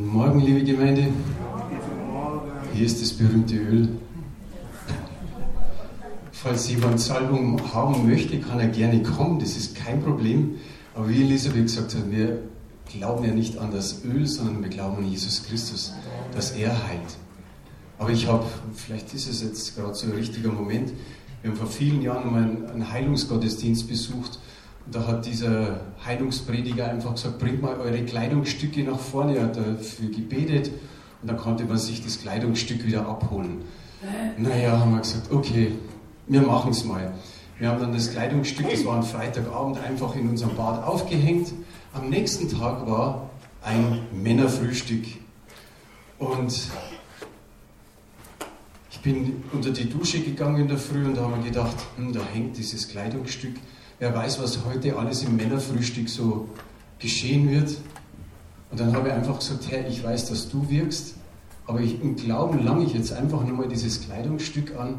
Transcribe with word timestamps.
Guten 0.00 0.12
Morgen, 0.14 0.40
liebe 0.40 0.64
Gemeinde. 0.64 1.08
Hier 2.72 2.86
ist 2.86 3.02
das 3.02 3.12
berühmte 3.12 3.56
Öl. 3.56 3.88
Falls 6.32 6.70
jemand 6.70 6.98
Salbung 6.98 7.60
haben 7.74 8.08
möchte, 8.08 8.40
kann 8.40 8.58
er 8.60 8.68
gerne 8.68 9.02
kommen, 9.02 9.38
das 9.40 9.58
ist 9.58 9.74
kein 9.76 10.02
Problem. 10.02 10.54
Aber 10.94 11.10
wie 11.10 11.20
Elisabeth 11.20 11.64
gesagt 11.64 11.94
hat, 11.94 12.10
wir 12.10 12.38
glauben 12.90 13.26
ja 13.26 13.34
nicht 13.34 13.58
an 13.58 13.72
das 13.72 14.02
Öl, 14.02 14.26
sondern 14.26 14.62
wir 14.62 14.70
glauben 14.70 15.04
an 15.04 15.10
Jesus 15.10 15.42
Christus, 15.44 15.92
dass 16.34 16.52
er 16.52 16.70
heilt. 16.88 17.18
Aber 17.98 18.08
ich 18.08 18.26
habe, 18.26 18.46
vielleicht 18.74 19.12
ist 19.12 19.28
es 19.28 19.42
jetzt 19.42 19.76
gerade 19.76 19.92
so 19.92 20.06
ein 20.06 20.12
richtiger 20.12 20.50
Moment, 20.50 20.94
wir 21.42 21.50
haben 21.50 21.58
vor 21.58 21.66
vielen 21.66 22.00
Jahren 22.00 22.32
mal 22.32 22.70
einen 22.72 22.90
Heilungsgottesdienst 22.90 23.86
besucht 23.86 24.38
da 24.92 25.06
hat 25.06 25.26
dieser 25.26 25.80
Heilungsprediger 26.04 26.90
einfach 26.90 27.14
gesagt, 27.14 27.38
bringt 27.38 27.62
mal 27.62 27.78
eure 27.78 28.02
Kleidungsstücke 28.02 28.82
nach 28.82 28.98
vorne. 28.98 29.36
Er 29.36 29.44
hat 29.44 29.56
dafür 29.56 30.10
gebetet 30.10 30.70
und 31.22 31.28
dann 31.28 31.36
konnte 31.36 31.64
man 31.64 31.78
sich 31.78 32.02
das 32.02 32.20
Kleidungsstück 32.20 32.84
wieder 32.86 33.06
abholen. 33.06 33.62
Naja, 34.38 34.78
haben 34.78 34.92
wir 34.92 35.00
gesagt, 35.00 35.30
okay, 35.30 35.72
wir 36.26 36.42
machen 36.42 36.70
es 36.70 36.84
mal. 36.84 37.12
Wir 37.58 37.68
haben 37.68 37.80
dann 37.80 37.92
das 37.92 38.10
Kleidungsstück, 38.10 38.70
das 38.70 38.86
war 38.86 38.96
ein 38.96 39.02
Freitagabend, 39.02 39.78
einfach 39.78 40.16
in 40.16 40.30
unserem 40.30 40.56
Bad 40.56 40.82
aufgehängt. 40.82 41.52
Am 41.92 42.08
nächsten 42.08 42.48
Tag 42.48 42.86
war 42.86 43.28
ein 43.62 44.00
Männerfrühstück. 44.14 45.04
Und 46.18 46.70
ich 48.90 49.00
bin 49.00 49.42
unter 49.52 49.70
die 49.70 49.90
Dusche 49.90 50.20
gegangen 50.20 50.62
in 50.62 50.68
der 50.68 50.78
Früh 50.78 51.04
und 51.04 51.16
da 51.16 51.22
haben 51.22 51.42
wir 51.42 51.50
gedacht, 51.50 51.76
hm, 51.96 52.12
da 52.12 52.20
hängt 52.32 52.56
dieses 52.56 52.88
Kleidungsstück. 52.88 53.56
Wer 54.00 54.14
weiß, 54.14 54.40
was 54.42 54.64
heute 54.64 54.96
alles 54.96 55.22
im 55.24 55.36
Männerfrühstück 55.36 56.08
so 56.08 56.48
geschehen 56.98 57.50
wird. 57.50 57.76
Und 58.70 58.80
dann 58.80 58.94
habe 58.94 59.08
ich 59.08 59.14
einfach 59.14 59.38
gesagt, 59.38 59.70
Herr, 59.70 59.86
ich 59.86 60.02
weiß, 60.02 60.30
dass 60.30 60.48
du 60.48 60.70
wirkst, 60.70 61.16
aber 61.66 61.80
ich, 61.82 62.00
im 62.00 62.16
Glauben 62.16 62.64
lange 62.64 62.86
ich 62.86 62.94
jetzt 62.94 63.12
einfach 63.12 63.44
nochmal 63.44 63.68
dieses 63.68 64.00
Kleidungsstück 64.00 64.74
an 64.74 64.94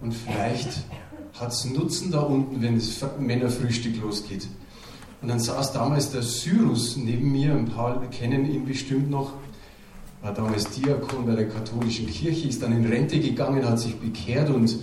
und 0.00 0.14
vielleicht 0.14 0.70
hat 1.38 1.52
es 1.52 1.66
Nutzen 1.66 2.10
da 2.10 2.20
unten, 2.20 2.62
wenn 2.62 2.76
das 2.76 3.04
Männerfrühstück 3.18 4.00
losgeht. 4.00 4.48
Und 5.20 5.28
dann 5.28 5.38
saß 5.38 5.74
damals 5.74 6.12
der 6.12 6.22
Cyrus 6.22 6.96
neben 6.96 7.32
mir, 7.32 7.52
ein 7.52 7.66
paar 7.66 8.00
kennen 8.08 8.50
ihn 8.50 8.64
bestimmt 8.64 9.10
noch, 9.10 9.34
war 10.22 10.32
damals 10.32 10.70
Diakon 10.70 11.26
bei 11.26 11.34
der 11.34 11.50
katholischen 11.50 12.06
Kirche, 12.06 12.48
ist 12.48 12.62
dann 12.62 12.72
in 12.72 12.86
Rente 12.86 13.20
gegangen, 13.20 13.68
hat 13.68 13.80
sich 13.80 13.96
bekehrt 13.96 14.48
und, 14.48 14.78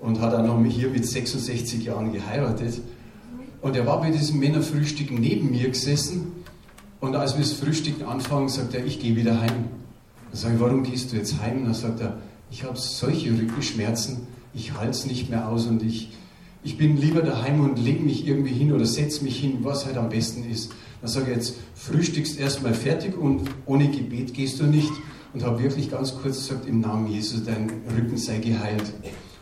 und 0.00 0.22
hat 0.22 0.32
dann 0.32 0.46
noch 0.46 0.64
hier 0.64 0.88
mit 0.88 1.04
66 1.04 1.84
Jahren 1.84 2.10
geheiratet. 2.10 2.80
Und 3.64 3.74
er 3.76 3.86
war 3.86 3.98
bei 3.98 4.10
diesem 4.10 4.40
Männerfrühstück 4.40 5.10
neben 5.10 5.50
mir 5.50 5.70
gesessen 5.70 6.32
und 7.00 7.16
als 7.16 7.32
wir 7.32 7.40
das 7.40 7.54
Frühstück 7.54 8.06
anfangen, 8.06 8.50
sagt 8.50 8.74
er, 8.74 8.84
ich 8.84 9.00
gehe 9.00 9.16
wieder 9.16 9.40
heim. 9.40 9.70
Dann 10.30 10.38
sage 10.38 10.56
ich, 10.56 10.60
warum 10.60 10.82
gehst 10.82 11.10
du 11.10 11.16
jetzt 11.16 11.40
heim? 11.40 11.64
Dann 11.64 11.72
sagt 11.72 12.02
er, 12.02 12.18
ich 12.50 12.62
habe 12.64 12.76
solche 12.76 13.30
Rückenschmerzen, 13.30 14.26
ich 14.52 14.74
halte 14.74 14.90
es 14.90 15.06
nicht 15.06 15.30
mehr 15.30 15.48
aus 15.48 15.64
und 15.66 15.82
ich, 15.82 16.10
ich 16.62 16.76
bin 16.76 16.98
lieber 16.98 17.22
daheim 17.22 17.60
und 17.60 17.78
lege 17.78 18.04
mich 18.04 18.28
irgendwie 18.28 18.52
hin 18.52 18.70
oder 18.70 18.84
setze 18.84 19.24
mich 19.24 19.40
hin, 19.40 19.60
was 19.62 19.86
halt 19.86 19.96
am 19.96 20.10
besten 20.10 20.44
ist. 20.44 20.70
Dann 21.00 21.08
sage 21.08 21.30
ich 21.30 21.36
jetzt, 21.36 21.54
frühstückst 21.74 22.38
erstmal 22.38 22.74
fertig 22.74 23.16
und 23.16 23.48
ohne 23.64 23.88
Gebet 23.88 24.34
gehst 24.34 24.60
du 24.60 24.64
nicht. 24.64 24.92
Und 25.32 25.42
habe 25.42 25.62
wirklich 25.62 25.90
ganz 25.90 26.14
kurz 26.20 26.36
gesagt, 26.36 26.66
im 26.66 26.80
Namen 26.80 27.06
Jesus, 27.06 27.42
dein 27.44 27.70
Rücken 27.96 28.18
sei 28.18 28.40
geheilt. 28.40 28.92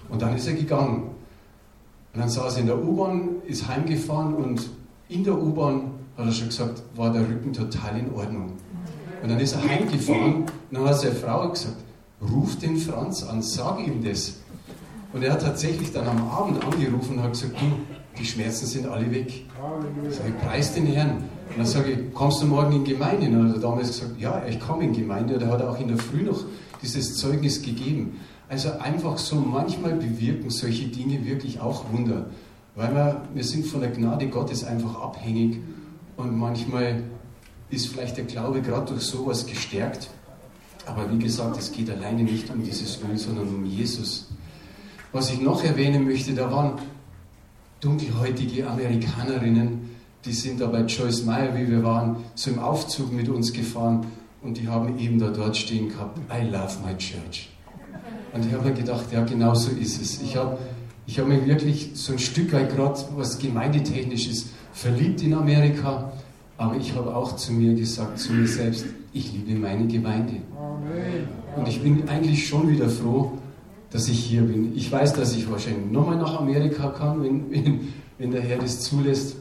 Und 0.08 0.22
dann 0.22 0.36
ist 0.36 0.46
er 0.46 0.54
gegangen. 0.54 1.10
Und 2.14 2.20
dann 2.20 2.28
saß 2.28 2.54
er 2.54 2.60
in 2.60 2.66
der 2.66 2.82
U-Bahn, 2.82 3.36
ist 3.46 3.66
heimgefahren 3.68 4.34
und 4.34 4.68
in 5.08 5.24
der 5.24 5.40
U-Bahn 5.40 5.92
hat 6.16 6.26
er 6.26 6.32
schon 6.32 6.48
gesagt, 6.48 6.82
war 6.94 7.12
der 7.12 7.22
Rücken 7.22 7.52
total 7.52 7.98
in 7.98 8.12
Ordnung. 8.12 8.52
Und 9.22 9.30
dann 9.30 9.40
ist 9.40 9.54
er 9.54 9.62
heimgefahren 9.66 10.34
und 10.42 10.46
dann 10.70 10.84
hat 10.84 11.00
seine 11.00 11.14
Frau 11.14 11.48
gesagt, 11.48 11.76
ruf 12.20 12.58
den 12.58 12.76
Franz 12.76 13.22
an, 13.22 13.42
sag 13.42 13.78
ihm 13.78 14.04
das. 14.04 14.34
Und 15.12 15.22
er 15.22 15.32
hat 15.32 15.42
tatsächlich 15.42 15.92
dann 15.92 16.06
am 16.06 16.28
Abend 16.28 16.62
angerufen 16.64 17.16
und 17.16 17.22
hat 17.22 17.32
gesagt, 17.32 17.54
du, 17.60 18.18
die 18.18 18.24
Schmerzen 18.24 18.66
sind 18.66 18.86
alle 18.86 19.10
weg. 19.10 19.46
Sag 20.10 20.26
ich, 20.28 20.38
preis 20.38 20.74
den 20.74 20.86
Herrn. 20.86 21.16
Und 21.50 21.58
dann 21.58 21.66
sage 21.66 21.92
ich, 21.92 22.14
kommst 22.14 22.42
du 22.42 22.46
morgen 22.46 22.72
in 22.72 22.84
Gemeinde? 22.84 23.26
Und 23.26 23.32
dann 23.32 23.48
hat 23.48 23.56
er 23.56 23.60
damals 23.60 23.88
gesagt, 23.88 24.18
ja, 24.18 24.42
ich 24.48 24.58
komme 24.58 24.84
in 24.84 24.92
Gemeinde. 24.92 25.34
Und 25.34 25.42
er 25.42 25.50
hat 25.50 25.62
auch 25.62 25.78
in 25.78 25.88
der 25.88 25.98
Früh 25.98 26.22
noch 26.22 26.44
dieses 26.82 27.16
Zeugnis 27.16 27.62
gegeben. 27.62 28.20
Also 28.52 28.70
einfach 28.72 29.16
so, 29.16 29.36
manchmal 29.36 29.94
bewirken 29.94 30.50
solche 30.50 30.84
Dinge 30.88 31.24
wirklich 31.24 31.58
auch 31.58 31.90
Wunder. 31.90 32.26
Weil 32.74 32.94
wir, 32.94 33.22
wir 33.32 33.44
sind 33.44 33.64
von 33.64 33.80
der 33.80 33.88
Gnade 33.88 34.28
Gottes 34.28 34.62
einfach 34.62 35.00
abhängig 35.00 35.58
und 36.18 36.36
manchmal 36.36 37.02
ist 37.70 37.86
vielleicht 37.86 38.18
der 38.18 38.24
Glaube 38.24 38.60
gerade 38.60 38.92
durch 38.92 39.04
sowas 39.04 39.46
gestärkt. 39.46 40.10
Aber 40.84 41.10
wie 41.10 41.18
gesagt, 41.18 41.58
es 41.58 41.72
geht 41.72 41.88
alleine 41.88 42.24
nicht 42.24 42.50
um 42.50 42.62
dieses 42.62 43.00
Öl, 43.02 43.16
sondern 43.16 43.48
um 43.48 43.64
Jesus. 43.64 44.28
Was 45.12 45.32
ich 45.32 45.40
noch 45.40 45.64
erwähnen 45.64 46.04
möchte, 46.04 46.34
da 46.34 46.52
waren 46.52 46.74
dunkelhäutige 47.80 48.68
Amerikanerinnen, 48.68 49.96
die 50.26 50.32
sind 50.34 50.60
da 50.60 50.66
bei 50.66 50.82
Joyce 50.82 51.24
Meyer, 51.24 51.56
wie 51.56 51.70
wir 51.70 51.82
waren, 51.82 52.16
so 52.34 52.50
im 52.50 52.58
Aufzug 52.58 53.14
mit 53.14 53.30
uns 53.30 53.50
gefahren 53.54 54.08
und 54.42 54.58
die 54.58 54.68
haben 54.68 54.98
eben 54.98 55.18
da 55.18 55.30
dort 55.30 55.56
stehen 55.56 55.88
gehabt, 55.88 56.18
I 56.30 56.44
love 56.44 56.76
my 56.84 56.94
church. 56.98 57.51
Und 58.32 58.46
ich 58.46 58.52
habe 58.52 58.68
mir 58.68 58.74
gedacht, 58.74 59.04
ja, 59.12 59.24
genau 59.24 59.54
so 59.54 59.70
ist 59.72 60.00
es. 60.00 60.22
Ich 60.22 60.36
habe 60.36 60.58
ich 61.06 61.18
hab 61.18 61.28
mich 61.28 61.46
wirklich 61.46 61.90
so 61.94 62.12
ein 62.12 62.18
Stück 62.18 62.52
weit 62.52 62.74
gerade, 62.74 62.98
was 63.16 63.38
gemeindetechnisch 63.38 64.28
ist, 64.28 64.48
verliebt 64.72 65.22
in 65.22 65.34
Amerika, 65.34 66.12
aber 66.56 66.76
ich 66.76 66.94
habe 66.94 67.14
auch 67.14 67.36
zu 67.36 67.52
mir 67.52 67.74
gesagt, 67.74 68.18
zu 68.18 68.32
mir 68.32 68.46
selbst, 68.46 68.86
ich 69.12 69.32
liebe 69.32 69.58
meine 69.58 69.86
Gemeinde. 69.86 70.34
Und 71.56 71.68
ich 71.68 71.82
bin 71.82 72.08
eigentlich 72.08 72.46
schon 72.46 72.68
wieder 72.68 72.88
froh, 72.88 73.32
dass 73.90 74.08
ich 74.08 74.18
hier 74.24 74.42
bin. 74.42 74.74
Ich 74.76 74.90
weiß, 74.90 75.12
dass 75.12 75.36
ich 75.36 75.50
wahrscheinlich 75.50 75.90
nochmal 75.90 76.16
nach 76.16 76.40
Amerika 76.40 76.88
kann, 76.88 77.22
wenn, 77.22 77.50
wenn, 77.50 77.88
wenn 78.18 78.30
der 78.30 78.40
Herr 78.40 78.58
das 78.58 78.80
zulässt. 78.80 79.36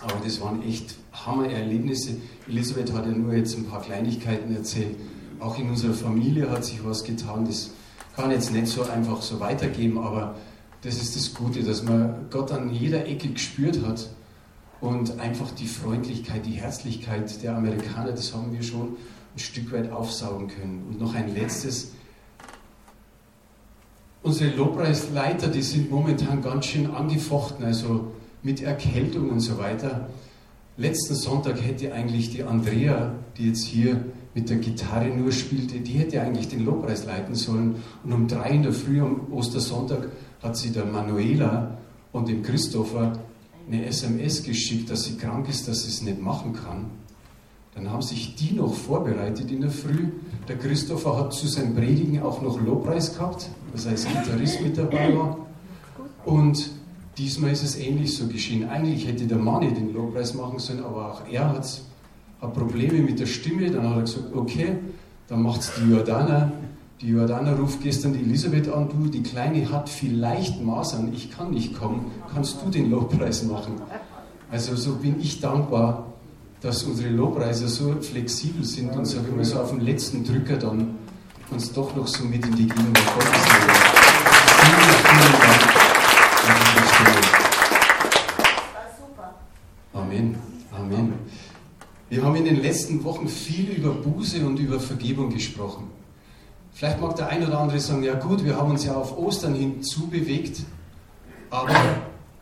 Aber 0.00 0.14
das 0.24 0.40
waren 0.40 0.62
echt 0.66 0.94
Hammererlebnisse. 1.12 2.16
Elisabeth 2.48 2.92
hat 2.92 3.06
ja 3.06 3.12
nur 3.12 3.34
jetzt 3.34 3.56
ein 3.56 3.66
paar 3.66 3.82
Kleinigkeiten 3.82 4.54
erzählt. 4.54 4.96
Auch 5.40 5.58
in 5.58 5.68
unserer 5.68 5.92
Familie 5.92 6.50
hat 6.50 6.64
sich 6.64 6.82
was 6.84 7.04
getan. 7.04 7.44
Das 7.44 7.70
kann 8.16 8.30
jetzt 8.30 8.52
nicht 8.52 8.66
so 8.66 8.82
einfach 8.82 9.22
so 9.22 9.40
weitergeben, 9.40 9.98
aber 9.98 10.36
das 10.82 10.96
ist 10.96 11.16
das 11.16 11.34
Gute, 11.34 11.62
dass 11.62 11.82
man 11.82 12.26
Gott 12.30 12.50
an 12.52 12.70
jeder 12.70 13.06
Ecke 13.06 13.28
gespürt 13.28 13.80
hat 13.86 14.10
und 14.80 15.18
einfach 15.20 15.50
die 15.52 15.66
Freundlichkeit, 15.66 16.44
die 16.44 16.52
Herzlichkeit 16.52 17.42
der 17.42 17.56
Amerikaner, 17.56 18.12
das 18.12 18.34
haben 18.34 18.52
wir 18.52 18.62
schon 18.62 18.96
ein 19.34 19.38
Stück 19.38 19.72
weit 19.72 19.92
aufsaugen 19.92 20.48
können. 20.48 20.84
Und 20.88 21.00
noch 21.00 21.14
ein 21.14 21.34
letztes, 21.34 21.92
Unsere 24.24 24.54
Lobpreisleiter, 24.54 25.48
die 25.48 25.62
sind 25.62 25.90
momentan 25.90 26.42
ganz 26.42 26.66
schön 26.66 26.92
angefochten, 26.92 27.64
also 27.64 28.12
mit 28.44 28.62
Erkältung 28.62 29.30
und 29.30 29.40
so 29.40 29.58
weiter. 29.58 30.08
Letzten 30.76 31.16
Sonntag 31.16 31.60
hätte 31.60 31.92
eigentlich 31.92 32.30
die 32.30 32.44
Andrea, 32.44 33.14
die 33.36 33.48
jetzt 33.48 33.64
hier 33.64 34.04
mit 34.34 34.48
der 34.48 34.56
Gitarre 34.56 35.08
nur 35.08 35.32
spielte, 35.32 35.80
die 35.80 35.92
hätte 35.92 36.20
eigentlich 36.22 36.48
den 36.48 36.64
Lobpreis 36.64 37.04
leiten 37.04 37.34
sollen. 37.34 37.76
Und 38.04 38.12
um 38.12 38.28
drei 38.28 38.50
in 38.50 38.62
der 38.62 38.72
Früh 38.72 39.00
am 39.00 39.32
Ostersonntag 39.32 40.08
hat 40.42 40.56
sie 40.56 40.70
der 40.70 40.86
Manuela 40.86 41.78
und 42.12 42.28
dem 42.28 42.42
Christopher 42.42 43.12
eine 43.66 43.86
SMS 43.86 44.42
geschickt, 44.42 44.90
dass 44.90 45.04
sie 45.04 45.16
krank 45.16 45.48
ist, 45.48 45.68
dass 45.68 45.82
sie 45.82 45.88
es 45.88 46.02
nicht 46.02 46.20
machen 46.20 46.52
kann. 46.54 46.86
Dann 47.74 47.90
haben 47.90 48.02
sich 48.02 48.34
die 48.34 48.54
noch 48.54 48.74
vorbereitet 48.74 49.50
in 49.50 49.62
der 49.62 49.70
Früh. 49.70 50.08
Der 50.46 50.58
Christopher 50.58 51.16
hat 51.16 51.32
zu 51.32 51.46
seinem 51.46 51.74
Predigen 51.74 52.20
auch 52.22 52.42
noch 52.42 52.60
Lobpreis 52.60 53.14
gehabt, 53.14 53.48
das 53.72 53.86
heißt 53.86 54.08
Gitarrist 54.08 54.60
mit 54.60 54.76
dabei 54.76 55.16
war. 55.16 55.38
Und 56.24 56.70
diesmal 57.16 57.52
ist 57.52 57.62
es 57.62 57.76
ähnlich 57.76 58.14
so 58.14 58.26
geschehen. 58.26 58.68
Eigentlich 58.68 59.06
hätte 59.06 59.26
der 59.26 59.38
Manni 59.38 59.72
den 59.72 59.94
Lobpreis 59.94 60.34
machen 60.34 60.58
sollen, 60.58 60.84
aber 60.84 61.12
auch 61.12 61.22
er 61.30 61.48
hat, 61.48 61.56
hat 61.56 61.82
Probleme 62.48 63.00
mit 63.00 63.20
der 63.20 63.26
Stimme. 63.26 63.70
Dann 63.70 63.88
hat 63.88 63.96
er 63.96 64.02
gesagt, 64.02 64.34
okay, 64.34 64.76
dann 65.28 65.42
macht 65.42 65.60
es 65.60 65.72
die 65.76 65.90
Jordana. 65.90 66.52
Die 67.00 67.08
Jordana 67.08 67.54
ruft 67.54 67.82
gestern 67.82 68.12
die 68.12 68.20
Elisabeth 68.20 68.72
an, 68.72 68.88
du, 68.88 69.08
die 69.08 69.24
Kleine 69.24 69.68
hat 69.72 69.88
vielleicht 69.88 70.62
Masern, 70.62 71.12
ich 71.12 71.32
kann 71.32 71.50
nicht 71.50 71.76
kommen, 71.76 72.12
kannst 72.32 72.58
du 72.64 72.70
den 72.70 72.92
Lobpreis 72.92 73.42
machen? 73.42 73.72
Also 74.52 74.76
so 74.76 74.94
bin 74.94 75.18
ich 75.20 75.40
dankbar, 75.40 76.06
dass 76.60 76.84
unsere 76.84 77.08
Lobpreiser 77.08 77.66
so 77.66 77.96
flexibel 78.00 78.64
sind 78.64 78.94
und, 78.94 79.04
sage 79.04 79.24
ich 79.30 79.34
mal, 79.34 79.44
so 79.44 79.58
auf 79.58 79.70
dem 79.70 79.80
letzten 79.80 80.22
Drücker 80.24 80.56
dann 80.56 80.94
uns 81.50 81.72
doch 81.72 81.94
noch 81.96 82.06
so 82.06 82.24
mit 82.24 82.46
in 82.46 82.54
die 82.54 82.68
Gegenwart 82.68 83.14
Gottes 83.14 83.26
nehmen. 83.26 83.76
Vielen, 84.62 85.32
vielen 85.32 85.71
Wir 92.12 92.22
haben 92.22 92.36
in 92.36 92.44
den 92.44 92.60
letzten 92.60 93.04
Wochen 93.04 93.26
viel 93.26 93.70
über 93.70 93.94
Buße 93.94 94.44
und 94.44 94.58
über 94.58 94.78
Vergebung 94.78 95.30
gesprochen. 95.30 95.84
Vielleicht 96.74 97.00
mag 97.00 97.16
der 97.16 97.28
ein 97.28 97.42
oder 97.42 97.58
andere 97.58 97.80
sagen, 97.80 98.02
ja 98.02 98.12
gut, 98.12 98.44
wir 98.44 98.58
haben 98.58 98.70
uns 98.70 98.84
ja 98.84 98.94
auf 98.94 99.16
Ostern 99.16 99.54
hinzubewegt, 99.54 100.60
aber 101.48 101.74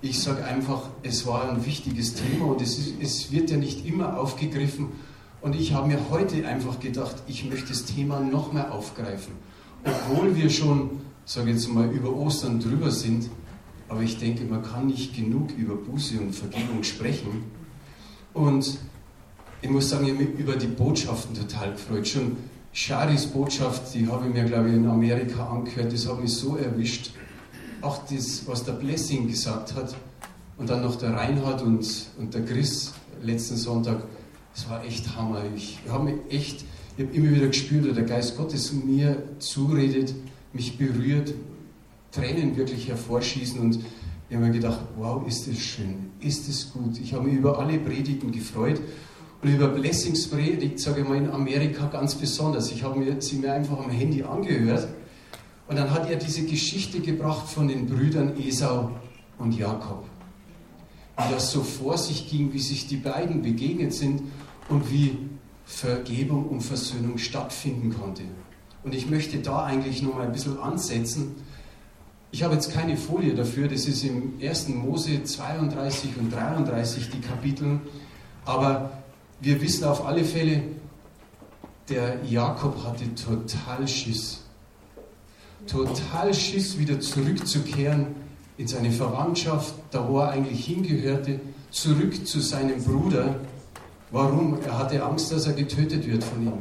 ich 0.02 0.18
sage 0.18 0.44
einfach, 0.44 0.88
es 1.04 1.24
war 1.24 1.48
ein 1.48 1.64
wichtiges 1.64 2.14
Thema 2.14 2.46
und 2.46 2.60
es, 2.60 2.78
ist, 2.78 2.94
es, 3.00 3.30
wird 3.30 3.48
ja 3.48 3.58
nicht 3.58 3.86
immer 3.86 4.18
aufgegriffen. 4.18 4.88
Und 5.40 5.54
ich 5.54 5.72
habe 5.72 5.86
mir 5.86 6.00
heute 6.10 6.48
einfach 6.48 6.80
gedacht, 6.80 7.14
ich 7.28 7.48
möchte 7.48 7.68
das 7.68 7.84
Thema 7.84 8.18
noch 8.18 8.52
mehr 8.52 8.74
aufgreifen. 8.74 9.34
Obwohl 9.84 10.34
wir 10.34 10.50
schon, 10.50 11.00
sage 11.24 11.50
ich 11.50 11.58
jetzt 11.58 11.72
mal, 11.72 11.88
über 11.88 12.12
Ostern 12.12 12.58
drüber 12.58 12.90
sind, 12.90 13.30
aber 13.88 14.02
ich 14.02 14.18
denke, 14.18 14.42
man 14.46 14.64
kann 14.64 14.88
nicht 14.88 15.14
genug 15.14 15.52
über 15.56 15.76
Buße 15.76 16.18
und 16.18 16.34
Vergebung 16.34 16.82
sprechen. 16.82 17.44
Und 18.34 18.80
ich 19.62 19.68
muss 19.68 19.90
sagen, 19.90 20.06
ich 20.06 20.12
habe 20.12 20.24
mich 20.24 20.38
über 20.38 20.56
die 20.56 20.66
Botschaften 20.66 21.34
total 21.34 21.72
gefreut. 21.72 22.08
Schon 22.08 22.36
Sharis 22.72 23.26
Botschaft, 23.26 23.94
die 23.94 24.06
habe 24.06 24.26
ich 24.26 24.34
mir, 24.34 24.44
glaube 24.44 24.68
ich, 24.68 24.74
in 24.74 24.86
Amerika 24.86 25.46
angehört, 25.46 25.92
das 25.92 26.08
hat 26.08 26.20
mich 26.20 26.32
so 26.32 26.56
erwischt. 26.56 27.10
Auch 27.82 28.06
das, 28.06 28.46
was 28.46 28.64
der 28.64 28.72
Blessing 28.72 29.28
gesagt 29.28 29.74
hat 29.74 29.94
und 30.56 30.70
dann 30.70 30.82
noch 30.82 30.96
der 30.96 31.12
Reinhard 31.12 31.62
und, 31.62 31.86
und 32.18 32.34
der 32.34 32.44
Chris 32.44 32.92
letzten 33.22 33.56
Sonntag, 33.56 34.02
das 34.54 34.68
war 34.68 34.84
echt 34.84 35.16
Hammer. 35.16 35.42
Ich 35.54 35.78
habe 35.88 36.04
mich 36.04 36.14
echt, 36.30 36.64
ich 36.96 37.04
habe 37.04 37.16
immer 37.16 37.30
wieder 37.34 37.48
gespürt, 37.48 37.86
dass 37.86 37.94
der 37.94 38.04
Geist 38.04 38.36
Gottes 38.36 38.72
mir 38.72 39.22
zuredet, 39.38 40.14
mich 40.52 40.78
berührt, 40.78 41.34
Tränen 42.12 42.56
wirklich 42.56 42.88
hervorschießen 42.88 43.60
und 43.60 43.80
ich 44.28 44.36
habe 44.36 44.46
mir 44.46 44.52
gedacht, 44.52 44.80
wow, 44.96 45.26
ist 45.26 45.48
das 45.48 45.58
schön, 45.58 46.10
ist 46.20 46.48
das 46.48 46.72
gut. 46.72 46.98
Ich 47.00 47.14
habe 47.14 47.24
mich 47.24 47.34
über 47.34 47.58
alle 47.58 47.78
Predigten 47.78 48.30
gefreut 48.30 48.80
und 49.42 49.48
über 49.48 49.68
Blessings 49.68 50.28
Predigt, 50.28 50.78
sage 50.78 51.00
ich 51.00 51.08
mal, 51.08 51.16
in 51.16 51.30
Amerika 51.30 51.86
ganz 51.86 52.14
besonders. 52.14 52.70
Ich 52.70 52.82
habe 52.82 52.98
mir, 52.98 53.20
sie 53.20 53.36
mir 53.36 53.52
einfach 53.52 53.78
am 53.78 53.90
Handy 53.90 54.22
angehört 54.22 54.88
und 55.68 55.76
dann 55.76 55.90
hat 55.90 56.10
er 56.10 56.16
diese 56.16 56.44
Geschichte 56.44 57.00
gebracht 57.00 57.48
von 57.48 57.68
den 57.68 57.86
Brüdern 57.86 58.34
Esau 58.38 58.90
und 59.38 59.56
Jakob. 59.56 60.04
Wie 61.16 61.32
das 61.32 61.50
so 61.52 61.62
vor 61.62 61.96
sich 61.96 62.28
ging, 62.30 62.52
wie 62.52 62.58
sich 62.58 62.86
die 62.86 62.96
beiden 62.96 63.42
begegnet 63.42 63.94
sind 63.94 64.22
und 64.68 64.90
wie 64.90 65.16
Vergebung 65.64 66.46
und 66.46 66.60
Versöhnung 66.60 67.18
stattfinden 67.18 67.94
konnte. 67.94 68.22
Und 68.82 68.94
ich 68.94 69.08
möchte 69.08 69.38
da 69.38 69.64
eigentlich 69.64 70.02
noch 70.02 70.14
mal 70.14 70.26
ein 70.26 70.32
bisschen 70.32 70.58
ansetzen. 70.58 71.36
Ich 72.32 72.42
habe 72.42 72.54
jetzt 72.54 72.72
keine 72.72 72.96
Folie 72.96 73.34
dafür, 73.34 73.68
das 73.68 73.86
ist 73.86 74.04
im 74.04 74.34
1. 74.40 74.68
Mose 74.68 75.22
32 75.22 76.10
und 76.18 76.32
33 76.32 77.10
die 77.10 77.20
Kapitel, 77.20 77.80
aber 78.44 78.99
wir 79.40 79.60
wissen 79.60 79.84
auf 79.84 80.04
alle 80.04 80.24
Fälle, 80.24 80.62
der 81.88 82.24
Jakob 82.24 82.84
hatte 82.84 83.14
total 83.14 83.86
Schiss. 83.88 84.40
Total 85.66 86.32
Schiss, 86.32 86.78
wieder 86.78 87.00
zurückzukehren 87.00 88.06
in 88.56 88.68
seine 88.68 88.90
Verwandtschaft, 88.90 89.74
da 89.90 90.06
wo 90.08 90.18
er 90.20 90.30
eigentlich 90.30 90.64
hingehörte, 90.66 91.40
zurück 91.70 92.26
zu 92.26 92.40
seinem 92.40 92.82
Bruder. 92.82 93.36
Warum? 94.10 94.58
Er 94.64 94.78
hatte 94.78 95.02
Angst, 95.02 95.32
dass 95.32 95.46
er 95.46 95.54
getötet 95.54 96.06
wird 96.06 96.24
von 96.24 96.42
ihm. 96.42 96.52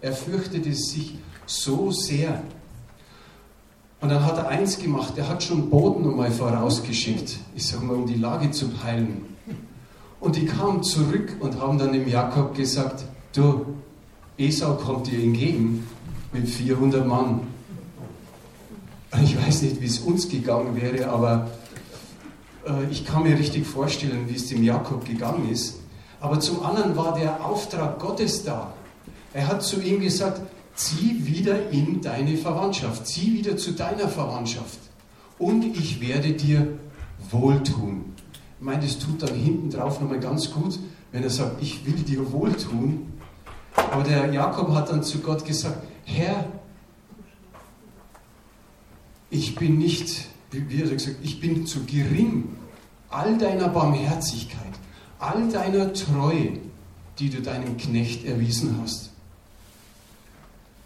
Er 0.00 0.12
fürchtete 0.12 0.72
sich 0.72 1.16
so 1.46 1.90
sehr. 1.90 2.42
Und 4.00 4.08
dann 4.10 4.24
hat 4.24 4.36
er 4.36 4.48
eins 4.48 4.78
gemacht, 4.78 5.14
er 5.16 5.28
hat 5.28 5.42
schon 5.42 5.70
Boten 5.70 6.04
einmal 6.04 6.30
vorausgeschickt, 6.30 7.38
ich 7.54 7.66
sage 7.66 7.84
mal, 7.84 7.96
um 7.96 8.06
die 8.06 8.16
Lage 8.16 8.50
zu 8.50 8.68
peilen. 8.68 9.33
Und 10.24 10.36
die 10.36 10.46
kamen 10.46 10.82
zurück 10.82 11.36
und 11.40 11.60
haben 11.60 11.76
dann 11.76 11.92
dem 11.92 12.08
Jakob 12.08 12.54
gesagt, 12.54 13.04
du, 13.34 13.66
Esau 14.38 14.72
kommt 14.76 15.06
dir 15.06 15.22
entgegen 15.22 15.86
mit 16.32 16.48
400 16.48 17.06
Mann. 17.06 17.40
Ich 19.22 19.36
weiß 19.36 19.60
nicht, 19.60 19.82
wie 19.82 19.86
es 19.86 19.98
uns 19.98 20.26
gegangen 20.30 20.80
wäre, 20.80 21.10
aber 21.10 21.50
äh, 22.66 22.90
ich 22.90 23.04
kann 23.04 23.24
mir 23.24 23.38
richtig 23.38 23.66
vorstellen, 23.66 24.24
wie 24.26 24.36
es 24.36 24.46
dem 24.48 24.64
Jakob 24.64 25.04
gegangen 25.04 25.50
ist. 25.50 25.80
Aber 26.20 26.40
zum 26.40 26.62
anderen 26.62 26.96
war 26.96 27.14
der 27.18 27.44
Auftrag 27.44 27.98
Gottes 27.98 28.44
da. 28.44 28.72
Er 29.34 29.46
hat 29.46 29.62
zu 29.62 29.82
ihm 29.82 30.00
gesagt, 30.00 30.40
zieh 30.74 31.26
wieder 31.26 31.70
in 31.70 32.00
deine 32.00 32.38
Verwandtschaft, 32.38 33.06
zieh 33.06 33.34
wieder 33.34 33.58
zu 33.58 33.72
deiner 33.72 34.08
Verwandtschaft 34.08 34.78
und 35.38 35.76
ich 35.76 36.00
werde 36.00 36.32
dir 36.32 36.78
wohltun. 37.30 38.13
Meine, 38.60 38.82
das 38.82 38.98
tut 38.98 39.22
dann 39.22 39.34
hinten 39.34 39.70
drauf 39.70 40.00
nochmal 40.00 40.20
ganz 40.20 40.50
gut, 40.50 40.78
wenn 41.12 41.22
er 41.22 41.30
sagt, 41.30 41.62
ich 41.62 41.84
will 41.86 41.94
dir 41.94 42.32
wohltun. 42.32 43.12
Aber 43.74 44.02
der 44.02 44.32
Jakob 44.32 44.72
hat 44.74 44.90
dann 44.90 45.02
zu 45.02 45.18
Gott 45.18 45.44
gesagt, 45.44 45.78
Herr, 46.04 46.46
ich 49.30 49.54
bin 49.56 49.78
nicht, 49.78 50.26
wie 50.50 50.82
er 50.82 50.88
gesagt, 50.88 51.16
ich 51.22 51.40
bin 51.40 51.66
zu 51.66 51.84
gering. 51.84 52.56
All 53.10 53.38
deiner 53.38 53.68
Barmherzigkeit, 53.68 54.72
all 55.18 55.48
deiner 55.48 55.92
Treue, 55.92 56.58
die 57.18 57.30
du 57.30 57.42
deinem 57.42 57.76
Knecht 57.76 58.24
erwiesen 58.24 58.78
hast. 58.82 59.10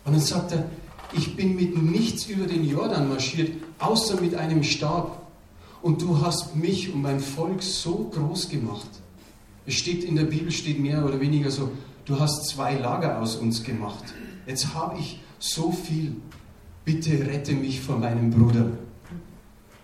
Und 0.05 0.13
dann 0.13 0.21
sagt 0.21 0.53
er, 0.53 0.65
ich 1.13 1.37
bin 1.37 1.57
mit 1.57 1.81
nichts 1.83 2.27
über 2.27 2.47
den 2.47 2.69
Jordan 2.69 3.09
marschiert, 3.09 3.53
außer 3.79 4.21
mit 4.21 4.35
einem 4.35 4.63
Stab. 4.63 5.18
Und 5.83 6.03
du 6.03 6.21
hast 6.21 6.57
mich 6.57 6.93
und 6.93 7.03
mein 7.03 7.21
Volk 7.21 7.63
so 7.63 8.11
groß 8.13 8.49
gemacht. 8.49 8.89
Es 9.67 9.75
steht 9.75 10.03
in 10.05 10.17
der 10.17 10.25
Bibel, 10.25 10.51
steht 10.51 10.81
mehr 10.81 11.05
oder 11.05 11.21
weniger 11.21 11.51
so, 11.51 11.71
du 12.05 12.19
hast 12.19 12.49
zwei 12.49 12.75
Lager 12.75 13.21
aus 13.21 13.37
uns 13.37 13.63
gemacht. 13.63 14.05
Jetzt 14.47 14.75
habe 14.75 14.99
ich 14.99 15.21
so 15.39 15.71
viel. 15.71 16.17
Bitte 16.85 17.27
rette 17.27 17.53
mich 17.53 17.81
vor 17.81 17.99
meinem 17.99 18.31
Bruder. 18.31 18.71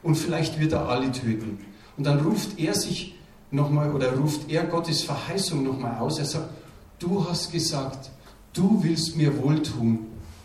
Und 0.03 0.17
vielleicht 0.17 0.59
wird 0.59 0.73
er 0.73 0.89
alle 0.89 1.13
töten. 1.13 1.59
Und 1.97 2.05
dann 2.05 2.21
ruft 2.21 2.59
er 2.59 2.75
sich 2.75 3.15
nochmal 3.51 3.93
oder 3.93 4.17
ruft 4.17 4.51
er 4.51 4.65
Gottes 4.65 5.03
Verheißung 5.03 5.63
nochmal 5.63 5.99
aus. 5.99 6.19
Er 6.19 6.25
sagt, 6.25 6.51
du 6.99 7.29
hast 7.29 7.53
gesagt, 7.53 8.11
du 8.53 8.83
willst 8.83 9.17
mir 9.17 9.43
wohltun 9.43 10.01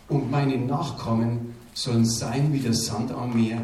und 0.08 0.30
meine 0.30 0.58
Nachkommen 0.58 1.54
sollen 1.74 2.04
sein 2.04 2.52
wie 2.52 2.60
der 2.60 2.74
Sand 2.74 3.10
am 3.10 3.34
Meer. 3.34 3.62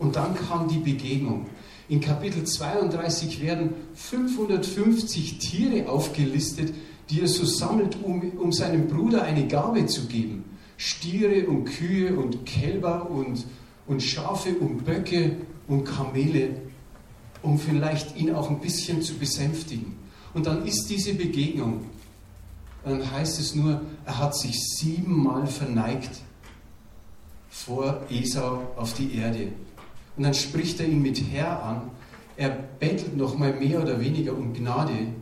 Und 0.00 0.16
dann 0.16 0.34
kam 0.34 0.66
die 0.66 0.78
Begegnung. 0.78 1.46
In 1.88 2.00
Kapitel 2.00 2.44
32 2.44 3.42
werden 3.42 3.74
550 3.94 5.38
Tiere 5.38 5.88
aufgelistet, 5.88 6.72
die 7.10 7.20
er 7.20 7.28
so 7.28 7.44
sammelt, 7.44 7.98
um, 8.02 8.22
um 8.38 8.50
seinem 8.50 8.88
Bruder 8.88 9.22
eine 9.22 9.46
Gabe 9.46 9.86
zu 9.86 10.06
geben. 10.06 10.44
Stiere 10.78 11.46
und 11.46 11.66
Kühe 11.66 12.16
und 12.16 12.46
Kälber 12.46 13.10
und, 13.10 13.44
und 13.86 14.02
Schafe 14.02 14.54
und 14.54 14.86
Böcke 14.86 15.36
und 15.68 15.84
Kamele, 15.84 16.62
um 17.42 17.58
vielleicht 17.58 18.16
ihn 18.16 18.34
auch 18.34 18.48
ein 18.48 18.60
bisschen 18.60 19.02
zu 19.02 19.14
besänftigen. 19.14 19.96
Und 20.32 20.46
dann 20.46 20.64
ist 20.64 20.88
diese 20.88 21.12
Begegnung. 21.12 21.84
Dann 22.84 23.10
heißt 23.10 23.38
es 23.38 23.54
nur, 23.54 23.82
er 24.06 24.18
hat 24.18 24.34
sich 24.34 24.58
siebenmal 24.78 25.46
verneigt 25.46 26.22
vor 27.50 28.00
Esau 28.08 28.62
auf 28.76 28.94
die 28.94 29.16
Erde. 29.16 29.48
Und 30.20 30.24
dann 30.24 30.34
spricht 30.34 30.78
er 30.80 30.86
ihn 30.86 31.00
mit 31.00 31.18
Herr 31.32 31.62
an. 31.62 31.90
Er 32.36 32.50
bettelt 32.50 33.16
noch 33.16 33.38
mal 33.38 33.54
mehr 33.54 33.80
oder 33.80 33.98
weniger 34.02 34.36
um 34.36 34.52
Gnade. 34.52 35.14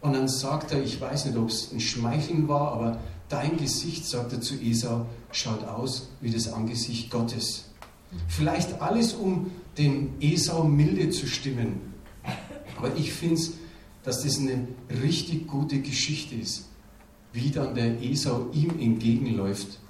Und 0.00 0.12
dann 0.12 0.28
sagt 0.28 0.70
er, 0.70 0.80
ich 0.80 1.00
weiß 1.00 1.24
nicht, 1.24 1.36
ob 1.36 1.48
es 1.48 1.72
ein 1.72 1.80
Schmeicheln 1.80 2.46
war, 2.46 2.70
aber 2.70 3.00
dein 3.28 3.56
Gesicht, 3.56 4.06
sagt 4.06 4.32
er 4.32 4.40
zu 4.40 4.54
Esau, 4.62 5.06
schaut 5.32 5.64
aus 5.64 6.10
wie 6.20 6.30
das 6.30 6.52
Angesicht 6.52 7.10
Gottes. 7.10 7.64
Vielleicht 8.28 8.80
alles, 8.80 9.12
um 9.12 9.50
den 9.76 10.14
Esau 10.20 10.62
milde 10.62 11.10
zu 11.10 11.26
stimmen. 11.26 11.94
Aber 12.76 12.94
ich 12.94 13.12
finde, 13.12 13.42
dass 14.04 14.22
das 14.22 14.38
eine 14.38 14.68
richtig 15.02 15.48
gute 15.48 15.80
Geschichte 15.80 16.36
ist, 16.36 16.68
wie 17.32 17.50
dann 17.50 17.74
der 17.74 18.00
Esau 18.00 18.50
ihm 18.52 18.70
entgegenläuft 18.78 19.80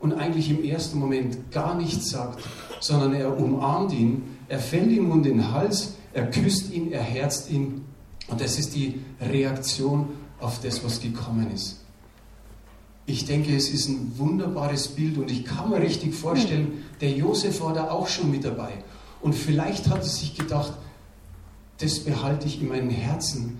und 0.00 0.12
eigentlich 0.12 0.50
im 0.50 0.62
ersten 0.62 0.98
Moment 0.98 1.50
gar 1.50 1.74
nichts 1.74 2.10
sagt, 2.10 2.44
sondern 2.80 3.14
er 3.14 3.36
umarmt 3.36 3.92
ihn, 3.92 4.22
er 4.48 4.58
fällt 4.58 4.90
ihm 4.90 5.10
um 5.10 5.22
den 5.22 5.52
Hals, 5.52 5.94
er 6.12 6.30
küsst 6.30 6.72
ihn, 6.72 6.92
er 6.92 7.02
herzt 7.02 7.50
ihn. 7.50 7.84
Und 8.28 8.40
das 8.40 8.58
ist 8.58 8.74
die 8.74 9.00
Reaktion 9.20 10.08
auf 10.40 10.60
das, 10.60 10.84
was 10.84 11.00
gekommen 11.00 11.50
ist. 11.52 11.84
Ich 13.06 13.24
denke, 13.24 13.56
es 13.56 13.70
ist 13.70 13.88
ein 13.88 14.12
wunderbares 14.16 14.88
Bild 14.88 15.16
und 15.16 15.30
ich 15.30 15.44
kann 15.44 15.70
mir 15.70 15.80
richtig 15.80 16.14
vorstellen, 16.14 16.84
der 17.00 17.10
Josef 17.12 17.60
war 17.62 17.72
da 17.72 17.90
auch 17.90 18.06
schon 18.06 18.30
mit 18.30 18.44
dabei. 18.44 18.72
Und 19.20 19.34
vielleicht 19.34 19.88
hat 19.88 20.00
er 20.00 20.04
sich 20.04 20.36
gedacht, 20.36 20.74
das 21.78 22.00
behalte 22.00 22.46
ich 22.46 22.60
in 22.60 22.68
meinem 22.68 22.90
Herzen, 22.90 23.58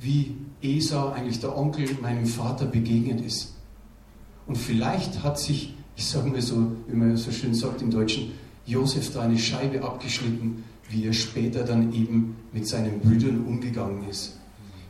wie 0.00 0.36
Esau, 0.62 1.10
eigentlich 1.10 1.40
der 1.40 1.56
Onkel, 1.56 1.88
meinem 2.00 2.26
Vater 2.26 2.66
begegnet 2.66 3.20
ist. 3.20 3.54
Und 4.46 4.56
vielleicht 4.56 5.22
hat 5.22 5.38
sich 5.38 5.74
ich 5.98 6.06
sage 6.06 6.30
mal 6.30 6.40
so, 6.40 6.76
wie 6.86 6.96
man 6.96 7.16
so 7.16 7.32
schön 7.32 7.52
sagt 7.52 7.82
im 7.82 7.90
Deutschen, 7.90 8.30
Josef 8.68 9.12
da 9.12 9.22
eine 9.22 9.38
Scheibe 9.38 9.82
abgeschnitten, 9.82 10.64
wie 10.90 11.06
er 11.06 11.12
später 11.12 11.64
dann 11.64 11.92
eben 11.92 12.36
mit 12.52 12.66
seinen 12.66 13.00
Brüdern 13.00 13.44
umgegangen 13.46 14.08
ist. 14.08 14.38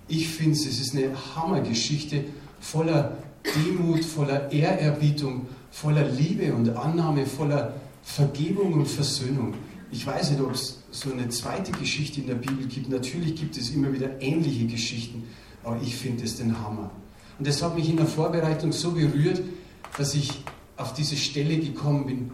Ich 0.09 0.29
finde, 0.29 0.53
es 0.53 0.67
ist 0.67 0.97
eine 0.97 1.11
Hammergeschichte 1.37 2.25
voller 2.61 3.19
Demut, 3.55 4.05
voller 4.05 4.51
Ehrerbietung, 4.51 5.47
voller 5.71 6.09
Liebe 6.09 6.53
und 6.55 6.71
Annahme, 6.71 7.25
voller 7.27 7.75
Vergebung 8.03 8.73
und 8.73 8.87
Versöhnung. 8.87 9.55
Ich 9.91 10.07
weiß 10.07 10.33
nicht, 10.33 10.41
ob 10.41 10.53
es 10.53 10.83
so 10.91 11.13
eine 11.13 11.29
zweite 11.29 11.73
Geschichte 11.73 12.21
in 12.21 12.27
der 12.27 12.35
Bibel 12.35 12.67
gibt. 12.67 12.89
Natürlich 12.89 13.37
gibt 13.37 13.57
es 13.57 13.71
immer 13.71 13.93
wieder 13.93 14.21
ähnliche 14.21 14.67
Geschichten, 14.67 15.25
aber 15.63 15.81
ich 15.83 15.95
finde 15.95 16.25
es 16.25 16.37
den 16.37 16.59
Hammer. 16.59 16.91
Und 17.39 17.47
das 17.47 17.63
hat 17.63 17.77
mich 17.77 17.89
in 17.89 17.97
der 17.97 18.07
Vorbereitung 18.07 18.73
so 18.73 18.93
berührt, 18.93 19.41
dass 19.97 20.15
ich 20.15 20.43
auf 20.77 20.95
diese 20.95 21.17
Stelle 21.17 21.59
gekommen 21.59 22.07
bin, 22.07 22.31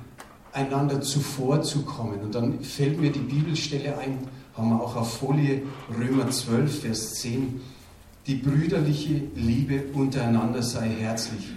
einander 0.54 1.00
zuvorzukommen. 1.00 2.20
Und 2.20 2.34
dann 2.34 2.60
fällt 2.60 3.00
mir 3.00 3.10
die 3.10 3.20
Bibelstelle 3.20 3.98
ein, 3.98 4.18
haben 4.56 4.70
wir 4.70 4.80
auch 4.80 4.96
auf 4.96 5.18
Folie 5.18 5.62
Römer 5.98 6.30
12, 6.30 6.80
Vers 6.82 7.14
10. 7.14 7.60
Die 8.26 8.36
brüderliche 8.36 9.20
Liebe 9.34 9.84
untereinander 9.92 10.62
sei 10.62 10.88
herzlich. 10.88 11.48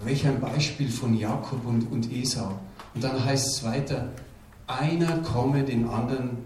Welch 0.00 0.26
ein 0.26 0.40
Beispiel 0.40 0.90
von 0.90 1.14
Jakob 1.18 1.66
und, 1.66 1.90
und 1.90 2.12
Esau. 2.12 2.60
Und 2.94 3.02
dann 3.02 3.24
heißt 3.24 3.48
es 3.48 3.64
weiter, 3.64 4.12
einer 4.66 5.18
komme 5.18 5.64
den 5.64 5.88
anderen 5.88 6.38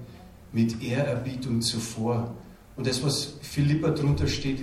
mit 0.53 0.83
Ehrerbietung 0.83 1.61
zuvor. 1.61 2.35
Und 2.77 2.87
das, 2.87 3.03
was 3.03 3.35
Philippa 3.43 3.91
drunter 3.91 4.29
steht, 4.29 4.61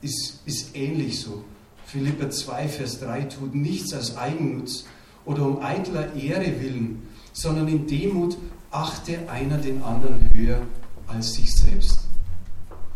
ist, 0.00 0.40
ist 0.46 0.76
ähnlich 0.76 1.20
so. 1.20 1.44
Philippa 1.84 2.30
2, 2.30 2.68
Vers 2.68 3.00
3 3.00 3.22
tut 3.22 3.54
nichts 3.54 3.92
aus 3.92 4.16
Eigennutz 4.16 4.84
oder 5.26 5.42
um 5.44 5.60
eitler 5.60 6.14
Ehre 6.14 6.60
willen, 6.60 7.02
sondern 7.32 7.68
in 7.68 7.86
Demut 7.86 8.38
achte 8.70 9.28
einer 9.28 9.58
den 9.58 9.82
anderen 9.82 10.30
höher 10.32 10.62
als 11.06 11.34
sich 11.34 11.54
selbst. 11.54 12.00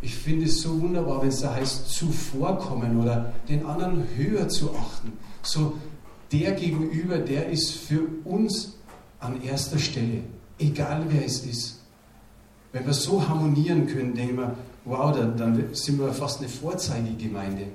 Ich 0.01 0.15
finde 0.15 0.47
es 0.47 0.63
so 0.63 0.81
wunderbar, 0.81 1.21
wenn 1.21 1.29
es 1.29 1.41
da 1.41 1.55
heißt, 1.55 1.91
zuvorkommen 1.91 2.99
oder 3.01 3.33
den 3.49 3.67
anderen 3.67 4.07
höher 4.17 4.49
zu 4.49 4.75
achten. 4.75 5.13
So 5.43 5.75
der 6.33 6.53
Gegenüber, 6.53 7.19
der 7.19 7.49
ist 7.51 7.73
für 7.73 8.07
uns 8.25 8.77
an 9.19 9.43
erster 9.43 9.79
Stelle, 9.79 10.23
egal 10.59 11.05
wer 11.09 11.25
es 11.25 11.45
ist. 11.45 11.81
Wenn 12.73 12.87
wir 12.87 12.95
so 12.95 13.29
harmonieren 13.29 13.87
können, 13.87 14.15
denken 14.15 14.37
wir, 14.37 14.57
wow, 14.85 15.15
dann, 15.15 15.37
dann 15.37 15.75
sind 15.75 15.99
wir 15.99 16.13
fast 16.13 16.39
eine 16.39 16.49
Vorzeigegemeinde. 16.49 17.67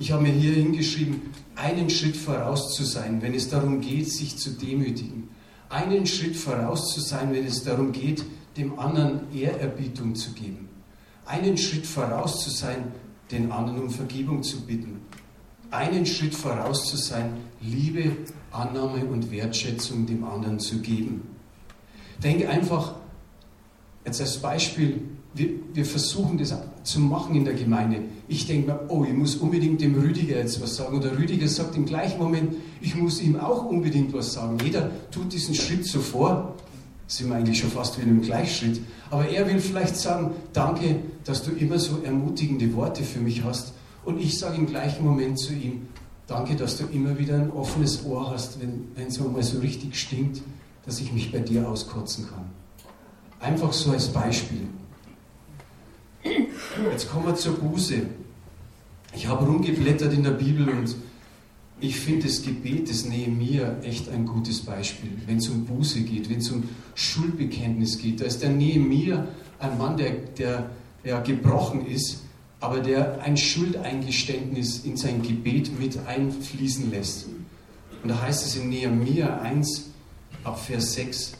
Ich 0.00 0.10
habe 0.12 0.22
mir 0.22 0.32
hier 0.32 0.54
hingeschrieben, 0.54 1.20
einen 1.56 1.90
Schritt 1.90 2.16
voraus 2.16 2.74
zu 2.74 2.84
sein, 2.84 3.20
wenn 3.20 3.34
es 3.34 3.50
darum 3.50 3.82
geht, 3.82 4.10
sich 4.10 4.34
zu 4.38 4.52
demütigen. 4.52 5.28
Einen 5.68 6.06
Schritt 6.06 6.36
voraus 6.36 6.94
zu 6.94 7.00
sein, 7.00 7.34
wenn 7.34 7.44
es 7.44 7.64
darum 7.64 7.92
geht, 7.92 8.24
dem 8.56 8.78
anderen 8.78 9.30
Ehrerbietung 9.30 10.14
zu 10.14 10.32
geben. 10.32 10.70
Einen 11.26 11.58
Schritt 11.58 11.86
voraus 11.86 12.42
zu 12.42 12.48
sein, 12.48 12.92
den 13.30 13.52
anderen 13.52 13.82
um 13.82 13.90
Vergebung 13.90 14.42
zu 14.42 14.62
bitten. 14.62 15.02
Einen 15.70 16.06
Schritt 16.06 16.34
voraus 16.34 16.88
zu 16.88 16.96
sein, 16.96 17.36
Liebe, 17.60 18.16
Annahme 18.52 19.04
und 19.04 19.30
Wertschätzung 19.30 20.06
dem 20.06 20.24
anderen 20.24 20.58
zu 20.58 20.78
geben. 20.78 21.28
Denke 22.24 22.48
einfach, 22.48 22.94
jetzt 24.06 24.22
als 24.22 24.38
Beispiel, 24.38 25.02
wir, 25.34 25.50
wir, 25.74 25.84
versuchen 25.84 26.38
das 26.38 26.52
zu 26.82 27.00
machen 27.00 27.34
in 27.36 27.44
der 27.44 27.54
Gemeinde. 27.54 28.02
Ich 28.28 28.46
denke 28.46 28.72
mir, 28.72 28.80
oh, 28.88 29.04
ich 29.04 29.12
muss 29.12 29.36
unbedingt 29.36 29.80
dem 29.80 29.94
Rüdiger 29.94 30.36
jetzt 30.36 30.60
was 30.62 30.76
sagen. 30.76 30.96
Und 30.96 31.04
der 31.04 31.18
Rüdiger 31.18 31.48
sagt 31.48 31.76
im 31.76 31.84
gleichen 31.84 32.18
Moment, 32.18 32.54
ich 32.80 32.94
muss 32.94 33.20
ihm 33.20 33.38
auch 33.38 33.64
unbedingt 33.66 34.12
was 34.12 34.32
sagen. 34.32 34.58
Jeder 34.64 34.90
tut 35.10 35.32
diesen 35.32 35.54
Schritt 35.54 35.86
so 35.86 36.00
sind 37.06 37.28
wir 37.28 37.36
eigentlich 37.36 37.58
schon 37.58 37.70
fast 37.70 37.98
wieder 37.98 38.08
im 38.08 38.22
Gleichschritt. 38.22 38.80
Aber 39.10 39.28
er 39.28 39.46
will 39.48 39.58
vielleicht 39.58 39.96
sagen, 39.96 40.30
danke, 40.52 40.96
dass 41.24 41.42
du 41.42 41.50
immer 41.50 41.78
so 41.78 41.98
ermutigende 42.04 42.72
Worte 42.74 43.02
für 43.02 43.18
mich 43.18 43.42
hast. 43.42 43.72
Und 44.04 44.20
ich 44.20 44.38
sage 44.38 44.56
im 44.56 44.66
gleichen 44.66 45.04
Moment 45.04 45.38
zu 45.38 45.52
ihm, 45.52 45.88
danke, 46.28 46.54
dass 46.54 46.76
du 46.76 46.84
immer 46.84 47.18
wieder 47.18 47.34
ein 47.34 47.50
offenes 47.50 48.04
Ohr 48.04 48.30
hast, 48.30 48.60
wenn, 48.60 48.86
wenn 48.94 49.08
es 49.08 49.18
mal 49.18 49.42
so 49.42 49.58
richtig 49.58 49.98
stinkt, 49.98 50.40
dass 50.86 51.00
ich 51.00 51.12
mich 51.12 51.32
bei 51.32 51.40
dir 51.40 51.68
auskotzen 51.68 52.28
kann. 52.28 52.44
Einfach 53.40 53.72
so 53.72 53.90
als 53.90 54.08
Beispiel. 54.08 54.68
Jetzt 56.92 57.10
kommen 57.10 57.26
wir 57.26 57.34
zur 57.34 57.54
Buße. 57.54 58.02
Ich 59.14 59.26
habe 59.26 59.44
rumgeblättert 59.44 60.12
in 60.12 60.22
der 60.22 60.30
Bibel 60.30 60.68
und 60.68 60.94
ich 61.80 61.98
finde 61.98 62.26
das 62.26 62.42
Gebet 62.42 62.88
des 62.88 63.06
Nehemiah 63.06 63.76
echt 63.82 64.08
ein 64.08 64.24
gutes 64.24 64.60
Beispiel, 64.60 65.10
wenn 65.26 65.38
es 65.38 65.48
um 65.48 65.64
Buße 65.64 66.02
geht, 66.02 66.30
wenn 66.30 66.38
es 66.38 66.50
um 66.50 66.68
Schuldbekenntnis 66.94 67.98
geht. 67.98 68.20
Da 68.20 68.26
ist 68.26 68.42
der 68.42 68.50
Nehemiah 68.50 69.26
ein 69.58 69.78
Mann, 69.78 69.96
der, 69.96 70.12
der 70.38 70.70
ja, 71.02 71.20
gebrochen 71.20 71.86
ist, 71.86 72.22
aber 72.60 72.78
der 72.78 73.20
ein 73.22 73.36
Schuldeingeständnis 73.36 74.84
in 74.84 74.96
sein 74.96 75.22
Gebet 75.22 75.76
mit 75.80 75.98
einfließen 76.06 76.90
lässt. 76.90 77.26
Und 78.02 78.10
da 78.10 78.22
heißt 78.22 78.46
es 78.46 78.56
in 78.56 78.68
Nehemiah 78.68 79.40
1 79.40 79.86
ab 80.44 80.60
Vers 80.60 80.94
6, 80.94 81.32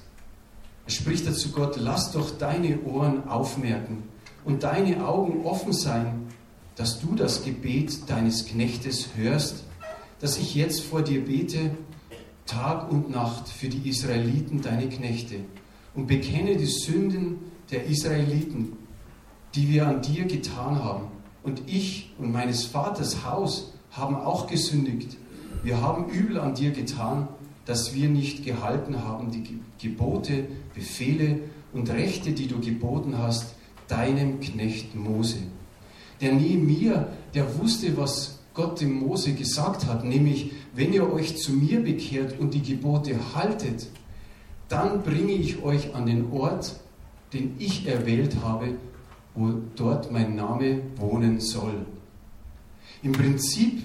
er 0.86 0.90
spricht 0.90 1.26
dazu 1.26 1.50
Gott, 1.52 1.76
lass 1.76 2.10
doch 2.10 2.36
deine 2.36 2.80
Ohren 2.82 3.28
aufmerken 3.28 4.09
und 4.44 4.62
deine 4.62 5.06
Augen 5.06 5.44
offen 5.44 5.72
sein, 5.72 6.28
dass 6.76 7.00
du 7.00 7.14
das 7.14 7.44
Gebet 7.44 8.08
deines 8.08 8.46
Knechtes 8.46 9.08
hörst 9.16 9.64
dass 10.20 10.38
ich 10.38 10.54
jetzt 10.54 10.82
vor 10.82 11.02
dir 11.02 11.24
bete, 11.24 11.70
Tag 12.46 12.90
und 12.90 13.10
Nacht 13.10 13.48
für 13.48 13.68
die 13.68 13.88
Israeliten, 13.88 14.60
deine 14.60 14.88
Knechte, 14.88 15.36
und 15.94 16.06
bekenne 16.06 16.56
die 16.56 16.66
Sünden 16.66 17.38
der 17.70 17.86
Israeliten, 17.86 18.76
die 19.54 19.68
wir 19.70 19.88
an 19.88 20.02
dir 20.02 20.24
getan 20.26 20.82
haben. 20.84 21.06
Und 21.42 21.62
ich 21.66 22.12
und 22.18 22.32
meines 22.32 22.64
Vaters 22.64 23.24
Haus 23.24 23.72
haben 23.90 24.14
auch 24.14 24.46
gesündigt. 24.46 25.16
Wir 25.62 25.80
haben 25.80 26.10
übel 26.10 26.38
an 26.38 26.54
dir 26.54 26.70
getan, 26.70 27.28
dass 27.64 27.94
wir 27.94 28.08
nicht 28.08 28.44
gehalten 28.44 29.02
haben 29.02 29.30
die 29.30 29.60
Gebote, 29.78 30.46
Befehle 30.74 31.40
und 31.72 31.88
Rechte, 31.90 32.32
die 32.32 32.46
du 32.46 32.60
geboten 32.60 33.18
hast, 33.18 33.54
deinem 33.90 34.40
Knecht 34.40 34.94
Mose. 34.94 35.38
Der 36.20 36.32
neben 36.32 36.66
mir, 36.66 37.08
der 37.34 37.58
wusste, 37.58 37.96
was 37.96 38.38
Gott 38.54 38.80
dem 38.80 38.94
Mose 38.94 39.32
gesagt 39.32 39.86
hat, 39.86 40.04
nämlich, 40.04 40.52
wenn 40.74 40.92
ihr 40.92 41.12
euch 41.12 41.36
zu 41.38 41.52
mir 41.52 41.80
bekehrt 41.80 42.38
und 42.38 42.54
die 42.54 42.62
Gebote 42.62 43.16
haltet, 43.34 43.88
dann 44.68 45.02
bringe 45.02 45.32
ich 45.32 45.62
euch 45.62 45.94
an 45.94 46.06
den 46.06 46.30
Ort, 46.32 46.76
den 47.32 47.56
ich 47.58 47.86
erwählt 47.86 48.36
habe, 48.42 48.74
wo 49.34 49.52
dort 49.76 50.12
mein 50.12 50.34
Name 50.34 50.82
wohnen 50.96 51.40
soll. 51.40 51.86
Im 53.02 53.12
Prinzip 53.12 53.82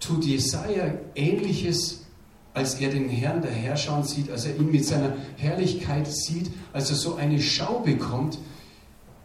tut 0.00 0.24
Jesaja 0.24 0.94
Ähnliches, 1.14 2.06
als 2.54 2.74
er 2.80 2.90
den 2.90 3.08
Herrn 3.08 3.42
der 3.42 3.52
Herrscher 3.52 4.02
sieht, 4.02 4.30
als 4.30 4.46
er 4.46 4.56
ihn 4.56 4.70
mit 4.70 4.84
seiner 4.84 5.14
Herrlichkeit 5.36 6.08
sieht, 6.08 6.50
als 6.72 6.90
er 6.90 6.96
so 6.96 7.14
eine 7.14 7.40
Schau 7.40 7.80
bekommt, 7.80 8.38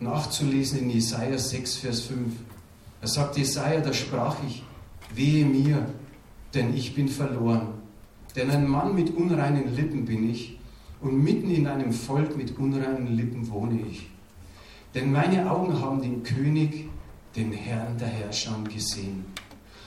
nachzulesen 0.04 0.80
in 0.80 0.90
Jesaja 0.90 1.38
6, 1.38 1.78
Vers 1.78 2.02
5. 2.02 2.34
Da 3.02 3.08
sagt 3.08 3.38
Jesaja, 3.38 3.82
da 3.82 3.94
sprach 3.94 4.38
ich, 4.48 4.64
wehe 5.14 5.46
mir, 5.46 5.88
denn 6.54 6.74
ich 6.76 6.96
bin 6.96 7.08
verloren. 7.08 7.70
Denn 8.36 8.50
ein 8.50 8.68
Mann 8.68 8.96
mit 8.96 9.16
unreinen 9.16 9.76
Lippen 9.76 10.06
bin 10.06 10.30
ich 10.30 10.58
und 11.02 11.24
mitten 11.24 11.52
in 11.52 11.68
einem 11.68 11.92
Volk 11.92 12.38
mit 12.38 12.58
unreinen 12.58 13.16
Lippen 13.16 13.50
wohne 13.50 13.80
ich. 13.90 14.10
Denn 14.96 15.12
meine 15.12 15.50
Augen 15.50 15.80
haben 15.80 16.02
den 16.02 16.24
König, 16.24 16.90
den 17.36 17.52
Herrn 17.52 17.98
der 17.98 18.08
Herrscher 18.08 18.58
gesehen. 18.72 19.26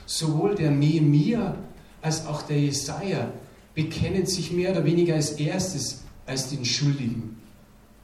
Sowohl 0.04 0.54
der 0.54 0.70
Nehemia 0.70 1.56
als 2.02 2.26
auch 2.26 2.42
der 2.42 2.61
Jesaja 2.61 3.32
bekennen 3.75 4.26
sich 4.26 4.52
mehr 4.52 4.73
oder 4.73 4.85
weniger 4.85 5.14
als 5.14 5.32
erstes 5.32 6.04
als 6.26 6.50
den 6.50 6.64
Schuldigen. 6.64 7.36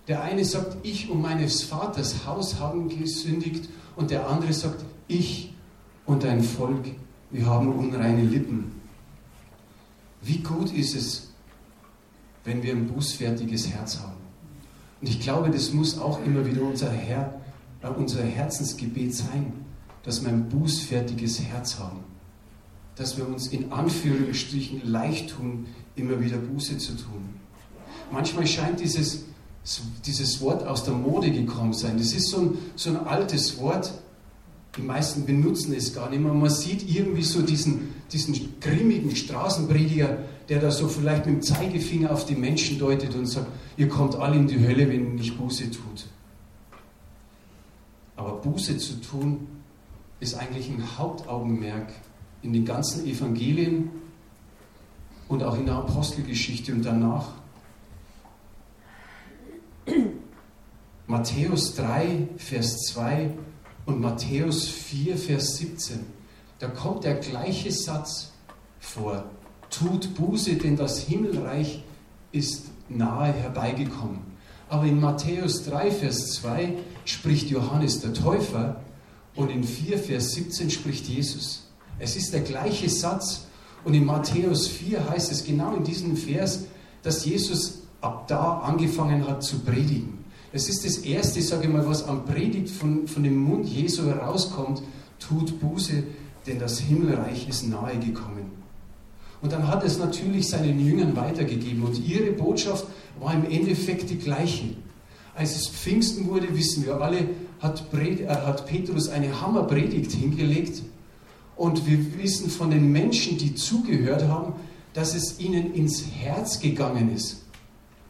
Der 0.09 0.23
eine 0.23 0.45
sagt, 0.45 0.77
ich 0.83 1.11
und 1.11 1.23
meines 1.23 1.63
Vaters 1.63 2.27
Haus 2.27 2.59
haben 2.59 2.89
gesündigt 2.89 3.69
und 3.95 4.11
der 4.11 4.29
andere 4.29 4.53
sagt, 4.53 4.85
ich 5.07 5.53
und 6.07 6.25
dein 6.25 6.43
Volk, 6.43 6.87
wir 7.31 7.47
haben 7.47 7.73
unreine 7.73 8.23
Lippen. 8.23 8.81
Wie 10.23 10.39
gut 10.39 10.73
ist 10.73 10.95
es, 10.95 11.31
wenn 12.45 12.63
wir 12.63 12.73
ein 12.73 12.89
bußfertiges 12.89 13.69
Herz 13.69 14.01
haben? 14.01 14.17
Und 15.01 15.09
ich 15.09 15.21
glaube, 15.21 15.51
das 15.51 15.73
muss 15.73 15.99
auch 15.99 16.25
immer 16.25 16.45
wieder 16.47 16.63
unser, 16.63 16.91
Herr, 16.91 17.41
äh, 17.83 17.89
unser 17.89 18.23
Herzensgebet 18.23 19.15
sein, 19.15 19.53
dass 20.05 20.23
wir 20.23 20.31
ein 20.31 20.49
bußfertiges 20.49 21.43
Herz 21.43 21.79
haben. 21.79 22.01
Dass 22.97 23.17
wir 23.17 23.27
uns 23.27 23.49
in 23.49 23.73
Anführungsstrichen 23.73 24.83
leicht 24.85 25.31
tun, 25.31 25.67
immer 25.97 26.21
wieder 26.21 26.37
Buße 26.37 26.79
zu 26.79 26.97
tun. 26.97 27.31
Manchmal 28.13 28.47
scheint 28.47 28.81
dieses, 28.81 29.25
dieses 30.05 30.41
Wort 30.41 30.67
aus 30.67 30.85
der 30.85 30.95
Mode 30.95 31.31
gekommen 31.31 31.73
sein. 31.73 31.97
Das 31.99 32.13
ist 32.13 32.31
so 32.31 32.41
ein, 32.41 32.59
so 32.75 32.91
ein 32.91 32.97
altes 33.07 33.59
Wort, 33.59 33.93
die 34.77 34.83
meisten 34.83 35.27
benutzen 35.27 35.75
es 35.75 35.95
gar 35.95 36.09
nicht 36.11 36.21
mehr. 36.21 36.33
Man 36.33 36.51
sieht 36.51 36.89
irgendwie 36.89 37.23
so 37.23 37.43
diesen, 37.43 37.95
diesen 38.11 38.59
grimmigen 38.61 39.15
Straßenprediger, 39.15 40.19
der 40.49 40.61
da 40.61 40.71
so 40.71 40.89
vielleicht 40.89 41.27
mit 41.27 41.37
dem 41.37 41.43
Zeigefinger 41.43 42.11
auf 42.11 42.25
die 42.27 42.35
Menschen 42.35 42.79
deutet 42.79 43.15
und 43.15 43.27
sagt, 43.27 43.49
ihr 43.77 43.89
kommt 43.89 44.17
alle 44.17 44.37
in 44.37 44.47
die 44.47 44.59
Hölle, 44.59 44.89
wenn 44.89 45.05
ihr 45.05 45.13
nicht 45.15 45.39
Buße 45.39 45.71
tut. 45.71 46.07
Aber 48.17 48.37
Buße 48.37 48.79
zu 48.79 49.01
tun, 49.01 49.47
ist 50.21 50.35
eigentlich 50.35 50.69
ein 50.69 50.99
Hauptaugenmerk 50.99 51.93
in 52.43 52.53
den 52.53 52.65
ganzen 52.65 53.07
Evangelien 53.07 53.91
und 55.29 55.43
auch 55.43 55.59
in 55.59 55.67
der 55.67 55.75
Apostelgeschichte 55.77 56.73
und 56.73 56.85
danach. 56.85 57.42
Matthäus 61.07 61.75
3, 61.75 62.29
Vers 62.37 62.77
2 62.93 63.31
und 63.87 64.01
Matthäus 64.01 64.69
4, 64.69 65.17
Vers 65.17 65.57
17. 65.57 66.01
Da 66.61 66.69
kommt 66.69 67.03
der 67.03 67.17
gleiche 67.17 67.73
Satz 67.73 68.31
vor. 68.79 69.25
Tut 69.69 70.15
Buße, 70.15 70.55
denn 70.55 70.77
das 70.77 71.01
Himmelreich 71.01 71.83
ist 72.31 72.67
nahe 72.89 73.33
herbeigekommen. 73.33 74.21
Aber 74.69 74.85
in 74.85 75.01
Matthäus 75.01 75.65
3, 75.65 75.91
Vers 75.91 76.35
2 76.35 76.75
spricht 77.05 77.51
Johannes 77.51 78.01
der 78.01 78.15
Täufer 78.15 78.81
und 79.35 79.51
in 79.51 79.65
4, 79.65 79.99
Vers 79.99 80.33
17 80.33 80.71
spricht 80.71 81.07
Jesus. 81.07 81.69
Es 81.99 82.15
ist 82.15 82.33
der 82.33 82.43
gleiche 82.43 82.89
Satz 82.89 83.47
und 83.85 83.95
in 83.95 84.05
Matthäus 84.05 84.69
4 84.69 85.11
heißt 85.11 85.33
es 85.33 85.45
genau 85.45 85.75
in 85.75 85.83
diesem 85.83 86.17
Vers, 86.17 86.61
dass 87.03 87.25
Jesus 87.25 87.83
ab 88.01 88.29
da 88.29 88.61
angefangen 88.61 89.27
hat 89.27 89.43
zu 89.43 89.59
predigen. 89.59 90.22
Es 90.53 90.69
ist 90.69 90.85
das 90.85 90.99
Erste, 90.99 91.41
sage 91.41 91.65
ich 91.65 91.73
mal, 91.73 91.87
was 91.87 92.07
am 92.07 92.27
Predigt 92.27 92.69
von, 92.69 93.09
von 93.09 93.23
dem 93.23 93.37
Mund 93.37 93.67
Jesu 93.67 94.05
herauskommt. 94.05 94.83
Tut 95.19 95.59
Buße, 95.61 96.03
denn 96.47 96.59
das 96.59 96.79
Himmelreich 96.79 97.49
ist 97.49 97.69
nahe 97.69 97.99
gekommen. 97.99 98.51
Und 99.41 99.53
dann 99.53 99.67
hat 99.67 99.83
es 99.83 99.99
natürlich 99.99 100.49
seinen 100.49 100.79
Jüngern 100.85 101.17
weitergegeben 101.17 101.83
und 101.83 101.99
ihre 102.07 102.33
Botschaft 102.33 102.87
war 103.19 103.35
im 103.35 103.51
Endeffekt 103.51 104.11
die 104.11 104.19
gleiche. 104.19 104.75
Als 105.35 105.57
es 105.57 105.69
Pfingsten 105.69 106.29
wurde, 106.29 106.57
wissen 106.57 106.85
wir 106.85 107.01
alle, 107.01 107.29
hat, 107.61 107.85
äh, 107.95 108.27
hat 108.29 108.67
Petrus 108.67 109.09
eine 109.09 109.41
Hammerpredigt 109.41 110.13
hingelegt 110.13 110.83
und 111.57 111.87
wir 111.87 112.19
wissen 112.23 112.51
von 112.51 112.71
den 112.71 112.93
Menschen, 112.93 113.39
die 113.39 113.55
zugehört 113.55 114.29
haben, 114.29 114.53
dass 114.93 115.15
es 115.15 115.41
ihnen 115.41 115.75
ins 115.75 116.05
Herz 116.05 116.61
gegangen 116.61 117.15
ist. 117.15 117.42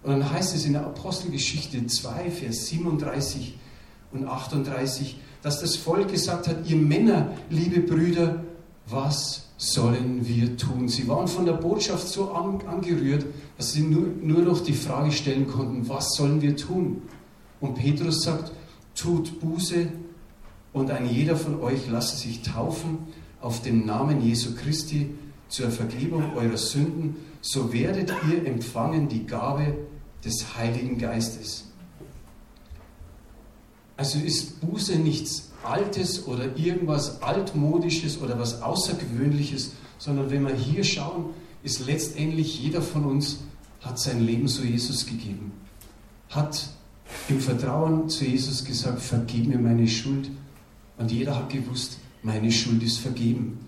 Und 0.02 0.10
dann 0.10 0.30
heißt 0.30 0.54
es 0.54 0.64
in 0.64 0.72
der 0.72 0.84
Apostelgeschichte 0.84 1.86
2, 1.86 2.30
Vers 2.30 2.66
37 2.66 3.56
und 4.12 4.26
38, 4.26 5.18
dass 5.42 5.60
das 5.60 5.76
Volk 5.76 6.10
gesagt 6.10 6.48
hat, 6.48 6.68
ihr 6.68 6.76
Männer, 6.76 7.32
liebe 7.50 7.80
Brüder, 7.80 8.42
was 8.86 9.48
sollen 9.56 10.26
wir 10.26 10.56
tun? 10.56 10.88
Sie 10.88 11.06
waren 11.06 11.28
von 11.28 11.46
der 11.46 11.52
Botschaft 11.52 12.08
so 12.08 12.32
angerührt, 12.32 13.26
dass 13.56 13.72
sie 13.72 13.82
nur, 13.82 14.08
nur 14.20 14.42
noch 14.42 14.60
die 14.60 14.72
Frage 14.72 15.12
stellen 15.12 15.46
konnten, 15.46 15.88
was 15.88 16.14
sollen 16.14 16.42
wir 16.42 16.56
tun? 16.56 17.02
Und 17.60 17.74
Petrus 17.74 18.22
sagt, 18.22 18.52
tut 18.96 19.40
Buße 19.40 19.86
und 20.72 20.90
ein 20.90 21.08
jeder 21.08 21.36
von 21.36 21.60
euch 21.60 21.88
lasse 21.88 22.16
sich 22.16 22.42
taufen 22.42 22.98
auf 23.40 23.62
den 23.62 23.86
Namen 23.86 24.20
Jesu 24.20 24.54
Christi 24.54 25.10
zur 25.52 25.70
Vergebung 25.70 26.34
eurer 26.34 26.56
Sünden, 26.56 27.16
so 27.42 27.72
werdet 27.74 28.10
ihr 28.30 28.46
empfangen 28.46 29.08
die 29.08 29.26
Gabe 29.26 29.74
des 30.24 30.56
Heiligen 30.56 30.96
Geistes. 30.96 31.66
Also 33.98 34.18
ist 34.18 34.62
Buße 34.62 34.96
nichts 34.96 35.50
Altes 35.62 36.26
oder 36.26 36.56
irgendwas 36.56 37.20
Altmodisches 37.20 38.22
oder 38.22 38.38
was 38.38 38.62
Außergewöhnliches, 38.62 39.72
sondern 39.98 40.30
wenn 40.30 40.46
wir 40.46 40.54
hier 40.54 40.84
schauen, 40.84 41.26
ist 41.62 41.86
letztendlich 41.86 42.60
jeder 42.60 42.80
von 42.80 43.04
uns 43.04 43.40
hat 43.82 43.98
sein 43.98 44.24
Leben 44.24 44.48
zu 44.48 44.64
Jesus 44.64 45.04
gegeben, 45.04 45.52
hat 46.30 46.66
im 47.28 47.40
Vertrauen 47.40 48.08
zu 48.08 48.24
Jesus 48.24 48.64
gesagt, 48.64 49.02
vergib 49.02 49.48
mir 49.48 49.58
meine 49.58 49.86
Schuld. 49.86 50.30
Und 50.96 51.12
jeder 51.12 51.36
hat 51.36 51.50
gewusst, 51.50 51.98
meine 52.22 52.50
Schuld 52.50 52.82
ist 52.82 52.98
vergeben. 52.98 53.58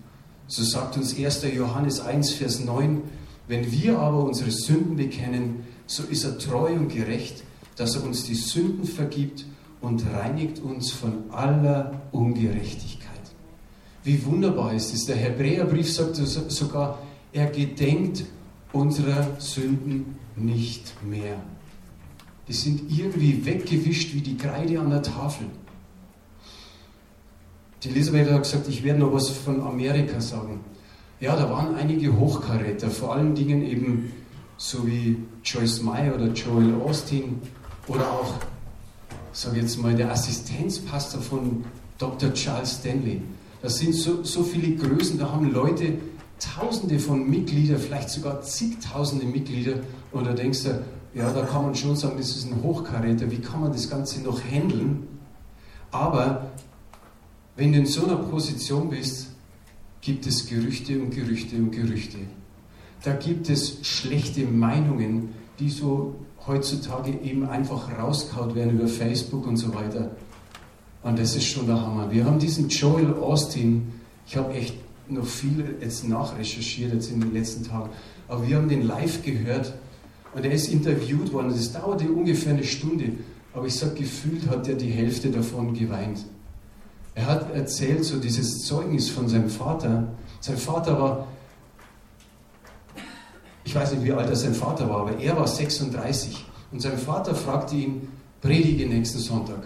So 0.47 0.63
sagt 0.63 0.97
uns 0.97 1.17
1. 1.17 1.43
Johannes 1.55 1.99
1, 1.99 2.33
Vers 2.33 2.63
9, 2.63 3.01
wenn 3.47 3.71
wir 3.71 3.99
aber 3.99 4.23
unsere 4.23 4.51
Sünden 4.51 4.95
bekennen, 4.95 5.65
so 5.87 6.03
ist 6.03 6.23
er 6.23 6.37
treu 6.37 6.73
und 6.73 6.89
gerecht, 6.89 7.43
dass 7.75 7.95
er 7.95 8.03
uns 8.03 8.23
die 8.25 8.35
Sünden 8.35 8.85
vergibt 8.85 9.45
und 9.81 10.05
reinigt 10.13 10.59
uns 10.59 10.91
von 10.91 11.31
aller 11.31 12.01
Ungerechtigkeit. 12.11 13.05
Wie 14.03 14.23
wunderbar 14.25 14.73
ist 14.73 14.93
es. 14.93 15.05
Der 15.05 15.15
Hebräerbrief 15.15 15.91
sagt 15.91 16.15
sogar, 16.15 16.99
er 17.33 17.47
gedenkt 17.47 18.25
unserer 18.71 19.39
Sünden 19.39 20.15
nicht 20.35 20.93
mehr. 21.03 21.37
Die 22.47 22.53
sind 22.53 22.91
irgendwie 22.91 23.45
weggewischt 23.45 24.13
wie 24.13 24.21
die 24.21 24.37
Kreide 24.37 24.79
an 24.79 24.91
der 24.91 25.01
Tafel. 25.01 25.47
Die 27.85 27.91
Elisabeth 27.91 28.31
hat 28.31 28.41
gesagt, 28.41 28.67
ich 28.67 28.83
werde 28.83 28.99
noch 28.99 29.13
was 29.13 29.29
von 29.29 29.61
Amerika 29.61 30.19
sagen. 30.19 30.59
Ja, 31.19 31.35
da 31.35 31.49
waren 31.51 31.75
einige 31.75 32.17
Hochkaräter, 32.17 32.89
vor 32.89 33.13
allen 33.13 33.35
Dingen 33.35 33.61
eben 33.61 34.11
so 34.57 34.87
wie 34.87 35.17
Joyce 35.43 35.83
Meyer 35.83 36.15
oder 36.15 36.27
Joel 36.29 36.73
Austin 36.83 37.39
oder 37.87 38.11
auch, 38.11 38.33
sage 39.33 39.59
jetzt 39.59 39.79
mal, 39.79 39.93
der 39.93 40.11
Assistenzpastor 40.11 41.21
von 41.21 41.63
Dr. 41.99 42.33
Charles 42.33 42.79
Stanley. 42.79 43.21
Das 43.61 43.77
sind 43.77 43.93
so, 43.93 44.23
so 44.23 44.41
viele 44.41 44.75
Größen, 44.75 45.19
da 45.19 45.31
haben 45.31 45.51
Leute 45.51 45.93
Tausende 46.39 46.99
von 46.99 47.29
Mitgliedern, 47.29 47.79
vielleicht 47.79 48.09
sogar 48.09 48.41
zigtausende 48.41 49.25
Mitglieder. 49.25 49.75
Und 50.11 50.27
da 50.27 50.33
denkst 50.33 50.63
du, 50.63 50.83
ja, 51.13 51.31
da 51.31 51.43
kann 51.43 51.63
man 51.63 51.75
schon 51.75 51.95
sagen, 51.95 52.15
das 52.17 52.35
ist 52.35 52.51
ein 52.51 52.61
Hochkaräter. 52.61 53.31
Wie 53.31 53.39
kann 53.39 53.61
man 53.61 53.71
das 53.71 53.89
Ganze 53.89 54.21
noch 54.21 54.41
handeln? 54.43 55.07
Aber 55.91 56.47
wenn 57.55 57.71
du 57.71 57.79
in 57.79 57.85
so 57.85 58.05
einer 58.05 58.17
Position 58.17 58.89
bist, 58.89 59.29
gibt 60.01 60.27
es 60.27 60.47
Gerüchte 60.47 60.99
und 60.99 61.11
Gerüchte 61.11 61.55
und 61.55 61.71
Gerüchte 61.71 62.19
da 63.05 63.13
gibt 63.13 63.49
es 63.49 63.77
schlechte 63.83 64.45
Meinungen, 64.45 65.29
die 65.59 65.69
so 65.69 66.15
heutzutage 66.47 67.11
eben 67.23 67.47
einfach 67.47 67.97
rauskaut 67.99 68.55
werden 68.55 68.79
über 68.79 68.87
Facebook 68.87 69.45
und 69.45 69.57
so 69.57 69.73
weiter. 69.75 70.11
Und 71.03 71.19
das 71.19 71.35
ist 71.35 71.45
schon 71.45 71.67
der 71.67 71.79
Hammer. 71.79 72.09
Wir 72.11 72.25
haben 72.25 72.39
diesen 72.39 72.67
Joel 72.67 73.13
Austin, 73.13 73.93
ich 74.27 74.35
habe 74.35 74.53
echt 74.53 74.75
noch 75.07 75.25
viel 75.25 75.75
jetzt 75.79 76.07
nachrecherchiert 76.07 76.93
jetzt 76.93 77.11
in 77.11 77.21
den 77.21 77.31
letzten 77.31 77.63
Tagen, 77.63 77.91
aber 78.27 78.47
wir 78.47 78.57
haben 78.57 78.69
den 78.69 78.87
live 78.87 79.23
gehört 79.23 79.75
und 80.33 80.43
er 80.43 80.51
ist 80.51 80.67
interviewt 80.69 81.31
worden. 81.31 81.49
Das 81.49 81.71
dauerte 81.71 82.09
ungefähr 82.09 82.53
eine 82.53 82.63
Stunde, 82.63 83.11
aber 83.53 83.67
ich 83.67 83.75
sage, 83.75 83.93
gefühlt 83.93 84.49
hat 84.49 84.67
er 84.67 84.75
die 84.75 84.89
Hälfte 84.89 85.29
davon 85.29 85.75
geweint. 85.75 86.25
Er 87.15 87.25
hat 87.25 87.53
erzählt 87.53 88.05
so 88.05 88.19
dieses 88.19 88.65
Zeugnis 88.65 89.09
von 89.09 89.27
seinem 89.27 89.49
Vater. 89.49 90.07
Sein 90.41 90.57
Vater 90.57 90.99
war 90.99 91.27
ich 93.65 93.73
weiß 93.73 93.93
nicht, 93.93 94.03
wie 94.03 94.13
alt 94.13 94.35
sein 94.37 94.53
Vater 94.53 94.87
war, 94.89 95.01
aber 95.01 95.19
er 95.19 95.35
war 95.35 95.47
36. 95.47 96.45
Und 96.71 96.81
sein 96.81 96.97
Vater 96.97 97.33
fragte 97.33 97.75
ihn, 97.75 98.07
predige 98.39 98.87
nächsten 98.87 99.19
Sonntag. 99.19 99.63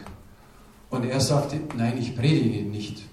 Und 0.89 1.05
er 1.05 1.19
sagte, 1.19 1.59
nein, 1.77 1.97
ich 1.99 2.15
predige 2.15 2.67
nicht. 2.67 3.03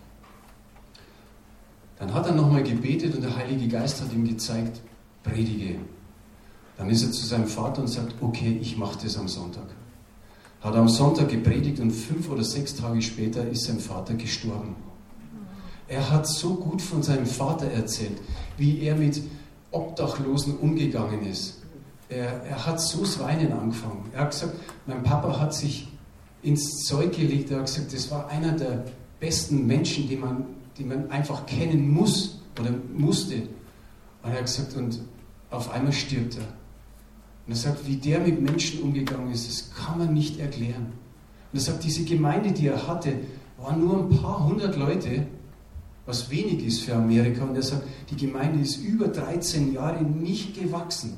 Dann 1.98 2.14
hat 2.14 2.26
er 2.26 2.34
nochmal 2.34 2.62
gebetet 2.62 3.14
und 3.14 3.22
der 3.22 3.36
Heilige 3.36 3.68
Geist 3.68 4.00
hat 4.00 4.12
ihm 4.12 4.26
gezeigt, 4.26 4.80
predige. 5.24 5.76
Dann 6.78 6.88
ist 6.88 7.02
er 7.02 7.10
zu 7.10 7.26
seinem 7.26 7.48
Vater 7.48 7.82
und 7.82 7.88
sagt, 7.88 8.14
okay, 8.20 8.58
ich 8.60 8.76
mache 8.76 8.98
das 9.02 9.18
am 9.18 9.28
Sonntag. 9.28 9.66
Hat 10.60 10.74
am 10.74 10.88
Sonntag 10.88 11.28
gepredigt 11.28 11.80
und 11.80 11.90
fünf 11.90 12.28
oder 12.30 12.42
sechs 12.42 12.74
Tage 12.74 13.02
später 13.02 13.46
ist 13.48 13.64
sein 13.64 13.78
Vater 13.78 14.14
gestorben. 14.14 14.74
Er 15.88 16.10
hat 16.10 16.26
so 16.26 16.54
gut 16.54 16.82
von 16.82 17.02
seinem 17.02 17.26
Vater 17.26 17.66
erzählt, 17.66 18.18
wie 18.56 18.80
er 18.80 18.96
mit 18.96 19.22
Obdachlosen 19.70 20.56
umgegangen 20.58 21.24
ist. 21.26 21.62
Er, 22.08 22.42
er 22.44 22.66
hat 22.66 22.80
so 22.80 23.04
Weinen 23.20 23.52
angefangen. 23.52 24.04
Er 24.12 24.22
hat 24.22 24.30
gesagt, 24.30 24.54
mein 24.86 25.02
Papa 25.02 25.38
hat 25.38 25.54
sich 25.54 25.88
ins 26.42 26.84
Zeug 26.84 27.12
gelegt. 27.16 27.50
Er 27.50 27.58
hat 27.58 27.66
gesagt, 27.66 27.92
das 27.92 28.10
war 28.10 28.28
einer 28.28 28.52
der 28.52 28.84
besten 29.20 29.66
Menschen, 29.66 30.08
die 30.08 30.16
man, 30.16 30.44
die 30.78 30.84
man 30.84 31.10
einfach 31.10 31.46
kennen 31.46 31.90
muss 31.90 32.40
oder 32.58 32.70
musste. 32.96 33.42
Und 34.22 34.30
er 34.30 34.38
hat 34.38 34.46
gesagt, 34.46 34.74
und 34.76 35.00
auf 35.50 35.70
einmal 35.70 35.92
stirbt 35.92 36.36
er. 36.36 36.65
Und 37.46 37.52
er 37.52 37.56
sagt, 37.56 37.86
wie 37.86 37.96
der 37.96 38.20
mit 38.20 38.40
Menschen 38.40 38.82
umgegangen 38.82 39.30
ist, 39.32 39.48
das 39.48 39.70
kann 39.74 39.98
man 39.98 40.12
nicht 40.12 40.40
erklären. 40.40 40.92
Und 41.52 41.58
er 41.58 41.60
sagt, 41.60 41.84
diese 41.84 42.04
Gemeinde, 42.04 42.52
die 42.52 42.66
er 42.66 42.86
hatte, 42.88 43.12
waren 43.58 43.80
nur 43.80 43.98
ein 43.98 44.08
paar 44.10 44.46
hundert 44.46 44.76
Leute, 44.76 45.26
was 46.06 46.30
wenig 46.30 46.64
ist 46.64 46.82
für 46.82 46.94
Amerika. 46.94 47.44
Und 47.44 47.54
er 47.54 47.62
sagt, 47.62 47.82
die 48.10 48.16
Gemeinde 48.16 48.60
ist 48.60 48.76
über 48.76 49.08
13 49.08 49.72
Jahre 49.72 50.02
nicht 50.02 50.60
gewachsen. 50.60 51.16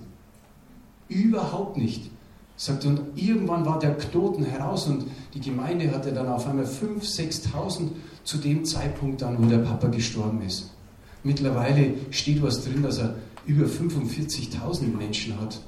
Überhaupt 1.08 1.76
nicht. 1.76 2.10
Sagt, 2.56 2.84
und 2.84 3.00
irgendwann 3.14 3.64
war 3.64 3.78
der 3.78 3.96
Knoten 3.96 4.44
heraus 4.44 4.88
und 4.88 5.04
die 5.32 5.40
Gemeinde 5.40 5.92
hatte 5.92 6.12
dann 6.12 6.26
auf 6.26 6.46
einmal 6.46 6.64
5.000, 6.64 7.52
6.000 7.52 7.88
zu 8.24 8.38
dem 8.38 8.64
Zeitpunkt 8.64 9.22
dann, 9.22 9.38
wo 9.38 9.48
der 9.48 9.58
Papa 9.58 9.86
gestorben 9.88 10.42
ist. 10.42 10.72
Mittlerweile 11.22 11.94
steht 12.10 12.42
was 12.42 12.64
drin, 12.64 12.82
dass 12.82 12.98
er 12.98 13.14
über 13.46 13.66
45.000 13.66 14.96
Menschen 14.96 15.40
hat. 15.40 15.60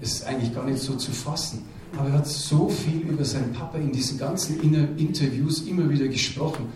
Ist 0.00 0.24
eigentlich 0.24 0.54
gar 0.54 0.64
nicht 0.64 0.78
so 0.78 0.94
zu 0.94 1.10
fassen. 1.10 1.64
Aber 1.96 2.08
er 2.08 2.18
hat 2.18 2.26
so 2.26 2.68
viel 2.68 3.00
über 3.00 3.24
seinen 3.24 3.52
Papa 3.52 3.78
in 3.78 3.92
diesen 3.92 4.18
ganzen 4.18 4.60
Interviews 4.98 5.62
immer 5.62 5.88
wieder 5.88 6.08
gesprochen. 6.08 6.66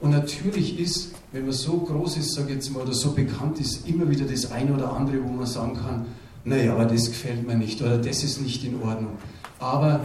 Und 0.00 0.10
natürlich 0.10 0.78
ist, 0.78 1.12
wenn 1.32 1.42
man 1.42 1.52
so 1.52 1.78
groß 1.78 2.18
ist, 2.18 2.34
sage 2.34 2.54
jetzt 2.54 2.70
mal, 2.70 2.82
oder 2.82 2.92
so 2.92 3.12
bekannt 3.12 3.58
ist, 3.60 3.88
immer 3.88 4.08
wieder 4.08 4.26
das 4.26 4.52
eine 4.52 4.72
oder 4.72 4.92
andere, 4.92 5.22
wo 5.22 5.28
man 5.28 5.46
sagen 5.46 5.74
kann, 5.74 6.06
naja, 6.44 6.72
aber 6.72 6.86
das 6.86 7.08
gefällt 7.08 7.46
mir 7.46 7.56
nicht 7.56 7.82
oder 7.82 7.98
das 7.98 8.22
ist 8.22 8.40
nicht 8.40 8.64
in 8.64 8.80
Ordnung. 8.80 9.18
Aber 9.58 10.00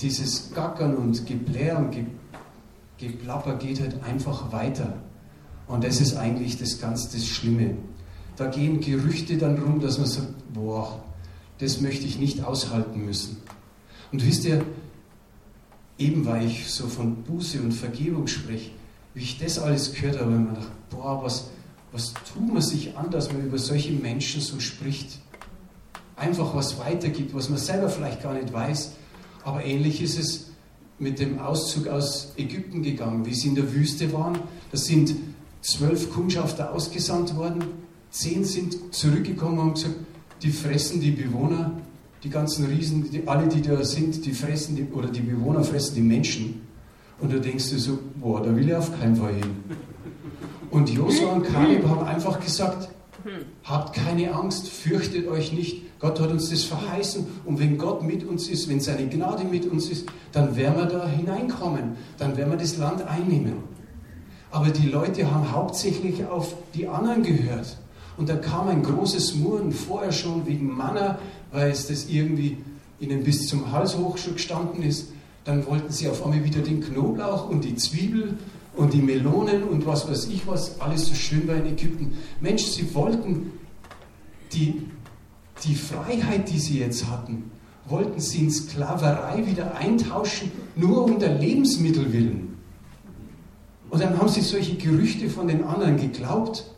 dieses 0.00 0.52
Gackern 0.54 0.94
und 0.96 1.26
Geplär 1.26 1.78
und 1.78 1.96
Geplapper 2.98 3.56
geht 3.56 3.80
halt 3.80 4.02
einfach 4.04 4.52
weiter. 4.52 4.94
Und 5.66 5.82
das 5.82 6.00
ist 6.00 6.16
eigentlich 6.16 6.58
das 6.58 6.80
ganz 6.80 7.10
das 7.10 7.26
Schlimme. 7.26 7.76
Da 8.36 8.46
gehen 8.46 8.80
Gerüchte 8.80 9.38
dann 9.38 9.58
rum, 9.58 9.80
dass 9.80 9.98
man 9.98 10.08
sagt, 10.08 10.28
boah, 10.52 11.02
das 11.58 11.80
möchte 11.80 12.06
ich 12.06 12.18
nicht 12.18 12.42
aushalten 12.42 13.04
müssen. 13.04 13.38
Und 14.12 14.26
wisst 14.26 14.44
ihr, 14.44 14.64
eben 15.98 16.24
weil 16.26 16.46
ich 16.46 16.70
so 16.70 16.86
von 16.86 17.22
Buße 17.22 17.60
und 17.60 17.72
Vergebung 17.72 18.26
spreche, 18.26 18.70
wie 19.14 19.22
ich 19.22 19.38
das 19.38 19.58
alles 19.58 19.94
gehört 19.94 20.20
habe, 20.20 20.32
ich 20.32 20.38
mir 20.38 20.48
gedacht, 20.48 20.70
boah, 20.90 21.22
was, 21.22 21.50
was 21.92 22.12
tut 22.32 22.52
man 22.52 22.62
sich 22.62 22.96
an, 22.96 23.10
dass 23.10 23.32
man 23.32 23.44
über 23.44 23.58
solche 23.58 23.92
Menschen 23.92 24.40
so 24.40 24.58
spricht? 24.58 25.18
Einfach 26.16 26.54
was 26.54 26.78
weitergibt, 26.78 27.34
was 27.34 27.48
man 27.48 27.58
selber 27.58 27.88
vielleicht 27.88 28.22
gar 28.22 28.34
nicht 28.34 28.52
weiß. 28.52 28.92
Aber 29.44 29.64
ähnlich 29.64 30.02
ist 30.02 30.18
es 30.18 30.50
mit 30.98 31.18
dem 31.18 31.38
Auszug 31.38 31.88
aus 31.88 32.32
Ägypten 32.36 32.82
gegangen, 32.82 33.26
wie 33.26 33.34
sie 33.34 33.48
in 33.48 33.54
der 33.54 33.72
Wüste 33.72 34.12
waren. 34.12 34.38
Da 34.70 34.78
sind 34.78 35.14
zwölf 35.60 36.12
Kundschafter 36.12 36.72
ausgesandt 36.72 37.36
worden, 37.36 37.64
zehn 38.14 38.44
sind 38.44 38.94
zurückgekommen 38.94 39.58
und 39.58 39.64
haben 39.64 39.74
gesagt, 39.74 39.96
die 40.42 40.50
fressen 40.50 41.00
die 41.00 41.10
Bewohner, 41.10 41.72
die 42.22 42.30
ganzen 42.30 42.66
Riesen, 42.66 43.10
die, 43.10 43.26
alle, 43.26 43.48
die 43.48 43.60
da 43.60 43.82
sind, 43.84 44.24
die 44.24 44.32
fressen 44.32 44.76
die, 44.76 44.86
oder 44.92 45.08
die 45.08 45.20
Bewohner 45.20 45.64
fressen 45.64 45.96
die 45.96 46.00
Menschen. 46.00 46.62
Und 47.20 47.32
da 47.32 47.38
denkst 47.38 47.70
du 47.70 47.78
so, 47.78 47.98
boah, 48.16 48.40
da 48.40 48.54
will 48.54 48.68
ich 48.68 48.74
auf 48.74 48.96
keinen 48.98 49.16
Fall 49.16 49.34
hin. 49.34 49.50
Und 50.70 50.88
Josua 50.90 51.32
und 51.32 51.42
Kaleb 51.42 51.86
haben 51.88 52.04
einfach 52.04 52.38
gesagt, 52.40 52.88
habt 53.64 53.94
keine 53.94 54.32
Angst, 54.32 54.68
fürchtet 54.68 55.26
euch 55.26 55.52
nicht. 55.52 55.82
Gott 55.98 56.20
hat 56.20 56.30
uns 56.30 56.50
das 56.50 56.64
verheißen. 56.64 57.26
Und 57.44 57.58
wenn 57.58 57.78
Gott 57.78 58.02
mit 58.02 58.24
uns 58.24 58.48
ist, 58.48 58.68
wenn 58.68 58.80
seine 58.80 59.08
Gnade 59.08 59.44
mit 59.44 59.66
uns 59.66 59.88
ist, 59.88 60.06
dann 60.32 60.54
werden 60.56 60.76
wir 60.76 60.86
da 60.86 61.08
hineinkommen. 61.08 61.96
Dann 62.18 62.36
werden 62.36 62.50
wir 62.50 62.58
das 62.58 62.76
Land 62.76 63.02
einnehmen. 63.02 63.54
Aber 64.50 64.68
die 64.70 64.88
Leute 64.88 65.30
haben 65.32 65.50
hauptsächlich 65.50 66.24
auf 66.26 66.54
die 66.74 66.86
anderen 66.86 67.22
gehört. 67.22 67.78
Und 68.16 68.28
da 68.28 68.36
kam 68.36 68.68
ein 68.68 68.82
großes 68.82 69.34
Murren 69.36 69.72
vorher 69.72 70.12
schon 70.12 70.46
wegen 70.46 70.74
Manna, 70.74 71.18
weil 71.50 71.70
es 71.70 71.88
das 71.88 72.08
irgendwie 72.08 72.58
ihnen 73.00 73.24
bis 73.24 73.48
zum 73.48 73.72
Hals 73.72 73.96
hoch 73.96 74.16
schon 74.18 74.34
gestanden 74.34 74.82
ist. 74.82 75.08
Dann 75.44 75.66
wollten 75.66 75.92
sie 75.92 76.08
auf 76.08 76.24
einmal 76.24 76.44
wieder 76.44 76.60
den 76.60 76.80
Knoblauch 76.80 77.48
und 77.48 77.64
die 77.64 77.74
Zwiebel 77.76 78.38
und 78.76 78.92
die 78.92 79.02
Melonen 79.02 79.64
und 79.64 79.86
was 79.86 80.08
weiß 80.08 80.26
ich 80.26 80.46
was, 80.46 80.80
alles 80.80 81.06
so 81.06 81.14
schön 81.14 81.46
war 81.46 81.56
in 81.56 81.66
Ägypten. 81.66 82.16
Mensch, 82.40 82.64
sie 82.64 82.94
wollten 82.94 83.52
die, 84.52 84.82
die 85.64 85.74
Freiheit, 85.74 86.50
die 86.50 86.58
sie 86.58 86.78
jetzt 86.78 87.08
hatten, 87.08 87.50
wollten 87.86 88.20
sie 88.20 88.44
in 88.44 88.50
Sklaverei 88.50 89.46
wieder 89.46 89.76
eintauschen, 89.76 90.50
nur 90.76 91.04
um 91.04 91.18
der 91.18 91.34
Lebensmittel 91.34 92.12
willen. 92.12 92.56
Und 93.90 94.02
dann 94.02 94.18
haben 94.18 94.28
sie 94.28 94.40
solche 94.40 94.74
Gerüchte 94.76 95.28
von 95.28 95.46
den 95.46 95.64
anderen 95.64 95.96
geglaubt 95.96 96.73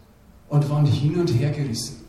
und 0.48 0.68
waren 0.70 0.86
hin 0.86 1.16
und 1.16 1.28
her 1.28 1.50
gerissen. 1.50 2.04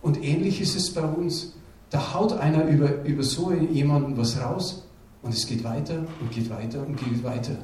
Und 0.00 0.22
ähnlich 0.22 0.60
ist 0.60 0.76
es 0.76 0.92
bei 0.92 1.02
uns. 1.02 1.54
Da 1.90 2.14
haut 2.14 2.32
einer 2.32 2.66
über, 2.66 3.04
über 3.04 3.22
so 3.22 3.52
jemanden 3.52 4.16
was 4.16 4.40
raus 4.40 4.84
und 5.22 5.34
es 5.34 5.46
geht 5.46 5.62
weiter 5.62 6.04
und 6.20 6.30
geht 6.30 6.50
weiter 6.50 6.84
und 6.86 6.96
geht 6.96 7.22
weiter. 7.22 7.56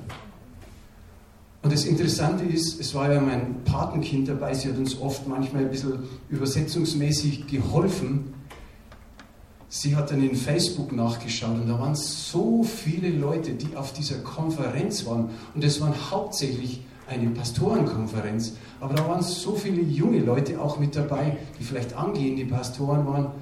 Und 1.63 1.73
das 1.73 1.85
Interessante 1.85 2.45
ist, 2.45 2.79
es 2.81 2.95
war 2.95 3.13
ja 3.13 3.21
mein 3.21 3.65
Patenkind 3.65 4.29
dabei, 4.29 4.55
sie 4.55 4.69
hat 4.69 4.79
uns 4.79 5.01
oft 5.01 5.27
manchmal 5.27 5.65
ein 5.65 5.71
bisschen 5.71 5.99
übersetzungsmäßig 6.29 7.47
geholfen. 7.47 8.35
Sie 9.69 9.97
hat 9.97 10.11
dann 10.11 10.23
in 10.23 10.37
Facebook 10.37 10.93
nachgeschaut 10.93 11.57
und 11.57 11.69
da 11.69 11.79
waren 11.79 11.95
so 11.95 12.63
viele 12.63 13.11
Leute, 13.11 13.53
die 13.53 13.77
auf 13.77 13.93
dieser 13.93 14.19
Konferenz 14.19 15.05
waren. 15.05 15.31
Und 15.55 15.65
es 15.65 15.81
waren 15.81 15.95
hauptsächlich 16.11 16.81
eine 17.09 17.31
Pastorenkonferenz. 17.31 18.55
Aber 18.81 18.95
da 18.95 19.09
waren 19.09 19.23
so 19.23 19.55
viele 19.55 19.83
junge 19.83 20.21
Leute 20.21 20.61
auch 20.61 20.79
mit 20.79 20.95
dabei, 20.95 21.39
die 21.59 21.65
vielleicht 21.65 21.95
angehende 21.95 22.45
Pastoren 22.45 23.07
waren, 23.07 23.33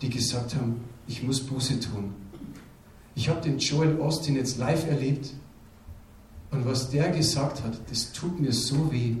die 0.00 0.10
gesagt 0.10 0.54
haben, 0.54 0.80
ich 1.06 1.22
muss 1.22 1.40
Buße 1.40 1.80
tun. 1.80 2.14
Ich 3.14 3.28
habe 3.28 3.40
den 3.40 3.58
Joel 3.58 4.00
Austin 4.00 4.36
jetzt 4.36 4.58
live 4.58 4.88
erlebt 4.88 5.30
und 6.50 6.66
was 6.66 6.90
der 6.90 7.10
gesagt 7.10 7.62
hat, 7.64 7.78
das 7.90 8.12
tut 8.12 8.40
mir 8.40 8.52
so 8.52 8.92
weh, 8.92 9.16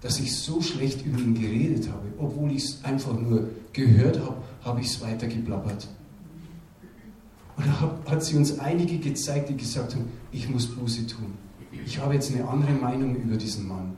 dass 0.00 0.20
ich 0.20 0.36
so 0.36 0.62
schlecht 0.62 1.04
über 1.04 1.18
ihn 1.18 1.34
geredet 1.34 1.88
habe. 1.88 2.06
Obwohl 2.18 2.52
ich 2.52 2.64
es 2.64 2.84
einfach 2.84 3.18
nur 3.18 3.50
gehört 3.72 4.20
habe, 4.20 4.36
habe 4.64 4.80
ich 4.80 4.86
es 4.86 5.00
weiter 5.00 5.26
geplappert. 5.26 5.88
Und 7.56 7.66
da 7.66 7.98
hat 8.08 8.24
sie 8.24 8.36
uns 8.36 8.60
einige 8.60 8.98
gezeigt, 8.98 9.48
die 9.48 9.56
gesagt 9.56 9.96
haben, 9.96 10.04
ich 10.30 10.48
muss 10.48 10.66
Buße 10.66 11.08
tun 11.08 11.47
ich 11.84 11.98
habe 11.98 12.14
jetzt 12.14 12.34
eine 12.34 12.48
andere 12.48 12.72
Meinung 12.72 13.16
über 13.16 13.36
diesen 13.36 13.68
Mann. 13.68 13.96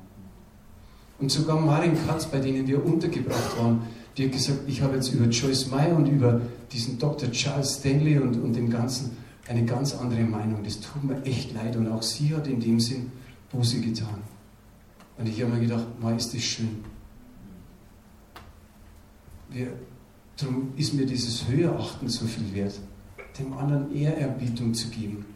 Und 1.18 1.30
sogar 1.30 1.60
Marin 1.60 1.96
Katz, 2.06 2.26
bei 2.26 2.38
denen 2.38 2.66
wir 2.66 2.84
untergebracht 2.84 3.58
waren, 3.58 3.82
die 4.16 4.24
hat 4.24 4.32
gesagt, 4.32 4.60
ich 4.66 4.82
habe 4.82 4.96
jetzt 4.96 5.12
über 5.12 5.26
Joyce 5.26 5.70
Meyer 5.70 5.96
und 5.96 6.06
über 6.06 6.40
diesen 6.72 6.98
Dr. 6.98 7.30
Charles 7.30 7.78
Stanley 7.78 8.18
und, 8.18 8.36
und 8.36 8.54
den 8.54 8.70
ganzen 8.70 9.16
eine 9.50 9.64
ganz 9.64 9.94
andere 9.94 10.22
Meinung. 10.22 10.62
Das 10.62 10.80
tut 10.80 11.02
mir 11.02 11.20
echt 11.24 11.52
leid. 11.52 11.76
Und 11.76 11.88
auch 11.88 12.02
sie 12.02 12.34
hat 12.34 12.46
in 12.46 12.60
dem 12.60 12.78
Sinn 12.78 13.10
Buße 13.50 13.80
getan. 13.80 14.22
Und 15.18 15.28
ich 15.28 15.42
habe 15.42 15.52
mir 15.52 15.60
gedacht, 15.60 15.86
mal 16.00 16.16
ist 16.16 16.32
das 16.32 16.42
schön. 16.42 16.84
Wir, 19.50 19.72
darum 20.36 20.72
ist 20.76 20.94
mir 20.94 21.04
dieses 21.04 21.48
Höherachten 21.48 22.08
so 22.08 22.26
viel 22.26 22.54
wert, 22.54 22.78
dem 23.38 23.52
anderen 23.52 23.92
Ehrerbietung 23.92 24.72
zu 24.72 24.88
geben. 24.88 25.26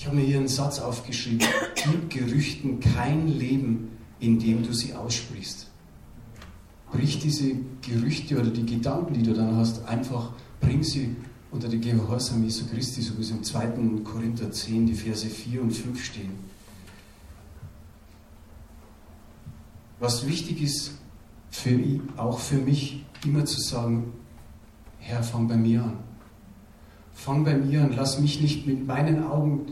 Ich 0.00 0.06
habe 0.06 0.16
mir 0.16 0.22
hier 0.22 0.38
einen 0.38 0.48
Satz 0.48 0.78
aufgeschrieben. 0.78 1.46
Gib 1.74 2.08
Gerüchten 2.08 2.80
kein 2.80 3.28
Leben, 3.28 3.90
indem 4.18 4.62
du 4.62 4.72
sie 4.72 4.94
aussprichst. 4.94 5.66
Brich 6.90 7.18
diese 7.18 7.56
Gerüchte 7.82 8.40
oder 8.40 8.48
die 8.48 8.64
Gedanken, 8.64 9.12
die 9.12 9.22
du 9.22 9.34
dann 9.34 9.56
hast, 9.56 9.84
einfach, 9.84 10.32
bring 10.58 10.82
sie 10.82 11.16
unter 11.50 11.68
die 11.68 11.80
Gehorsam 11.80 12.42
Jesu 12.42 12.64
Christi, 12.66 13.02
so 13.02 13.18
wie 13.18 13.20
es 13.20 13.30
im 13.30 13.44
2. 13.44 13.66
Korinther 14.02 14.50
10, 14.50 14.86
die 14.86 14.94
Verse 14.94 15.28
4 15.28 15.60
und 15.60 15.70
5 15.70 16.02
stehen. 16.02 16.32
Was 19.98 20.26
wichtig 20.26 20.62
ist, 20.62 20.92
für, 21.50 21.78
auch 22.16 22.38
für 22.38 22.56
mich, 22.56 23.04
immer 23.26 23.44
zu 23.44 23.60
sagen, 23.60 24.14
Herr, 24.98 25.22
fang 25.22 25.46
bei 25.46 25.58
mir 25.58 25.84
an. 25.84 25.98
Fang 27.12 27.44
bei 27.44 27.54
mir 27.54 27.82
an, 27.82 27.92
lass 27.94 28.18
mich 28.18 28.40
nicht 28.40 28.66
mit 28.66 28.86
meinen 28.86 29.24
Augen 29.24 29.66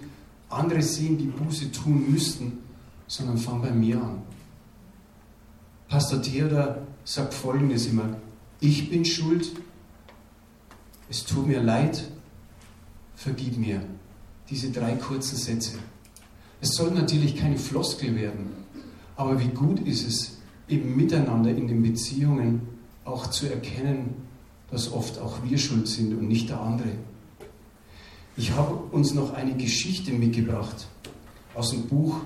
andere 0.48 0.82
sehen, 0.82 1.18
die 1.18 1.26
Buße 1.26 1.70
tun 1.72 2.10
müssten, 2.10 2.58
sondern 3.06 3.38
fang 3.38 3.60
bei 3.62 3.70
mir 3.70 3.96
an. 4.02 4.22
Pastor 5.88 6.20
Theodor 6.22 6.78
sagt 7.04 7.34
folgendes 7.34 7.86
immer: 7.86 8.16
Ich 8.60 8.90
bin 8.90 9.04
schuld, 9.04 9.50
es 11.08 11.24
tut 11.24 11.46
mir 11.46 11.62
leid, 11.62 12.04
vergib 13.16 13.56
mir. 13.56 13.82
Diese 14.50 14.70
drei 14.70 14.92
kurzen 14.92 15.36
Sätze. 15.36 15.78
Es 16.60 16.70
soll 16.70 16.90
natürlich 16.90 17.36
keine 17.36 17.58
Floskel 17.58 18.16
werden, 18.16 18.50
aber 19.16 19.38
wie 19.40 19.48
gut 19.48 19.80
ist 19.80 20.06
es, 20.06 20.38
eben 20.68 20.96
miteinander 20.96 21.50
in 21.50 21.68
den 21.68 21.82
Beziehungen 21.82 22.62
auch 23.04 23.28
zu 23.28 23.46
erkennen, 23.46 24.14
dass 24.70 24.92
oft 24.92 25.18
auch 25.18 25.38
wir 25.44 25.56
schuld 25.58 25.88
sind 25.88 26.12
und 26.12 26.28
nicht 26.28 26.48
der 26.48 26.60
andere. 26.60 26.90
Ich 28.38 28.52
habe 28.52 28.72
uns 28.92 29.14
noch 29.14 29.34
eine 29.34 29.56
Geschichte 29.56 30.12
mitgebracht 30.12 30.86
aus 31.56 31.70
dem 31.70 31.88
Buch. 31.88 32.20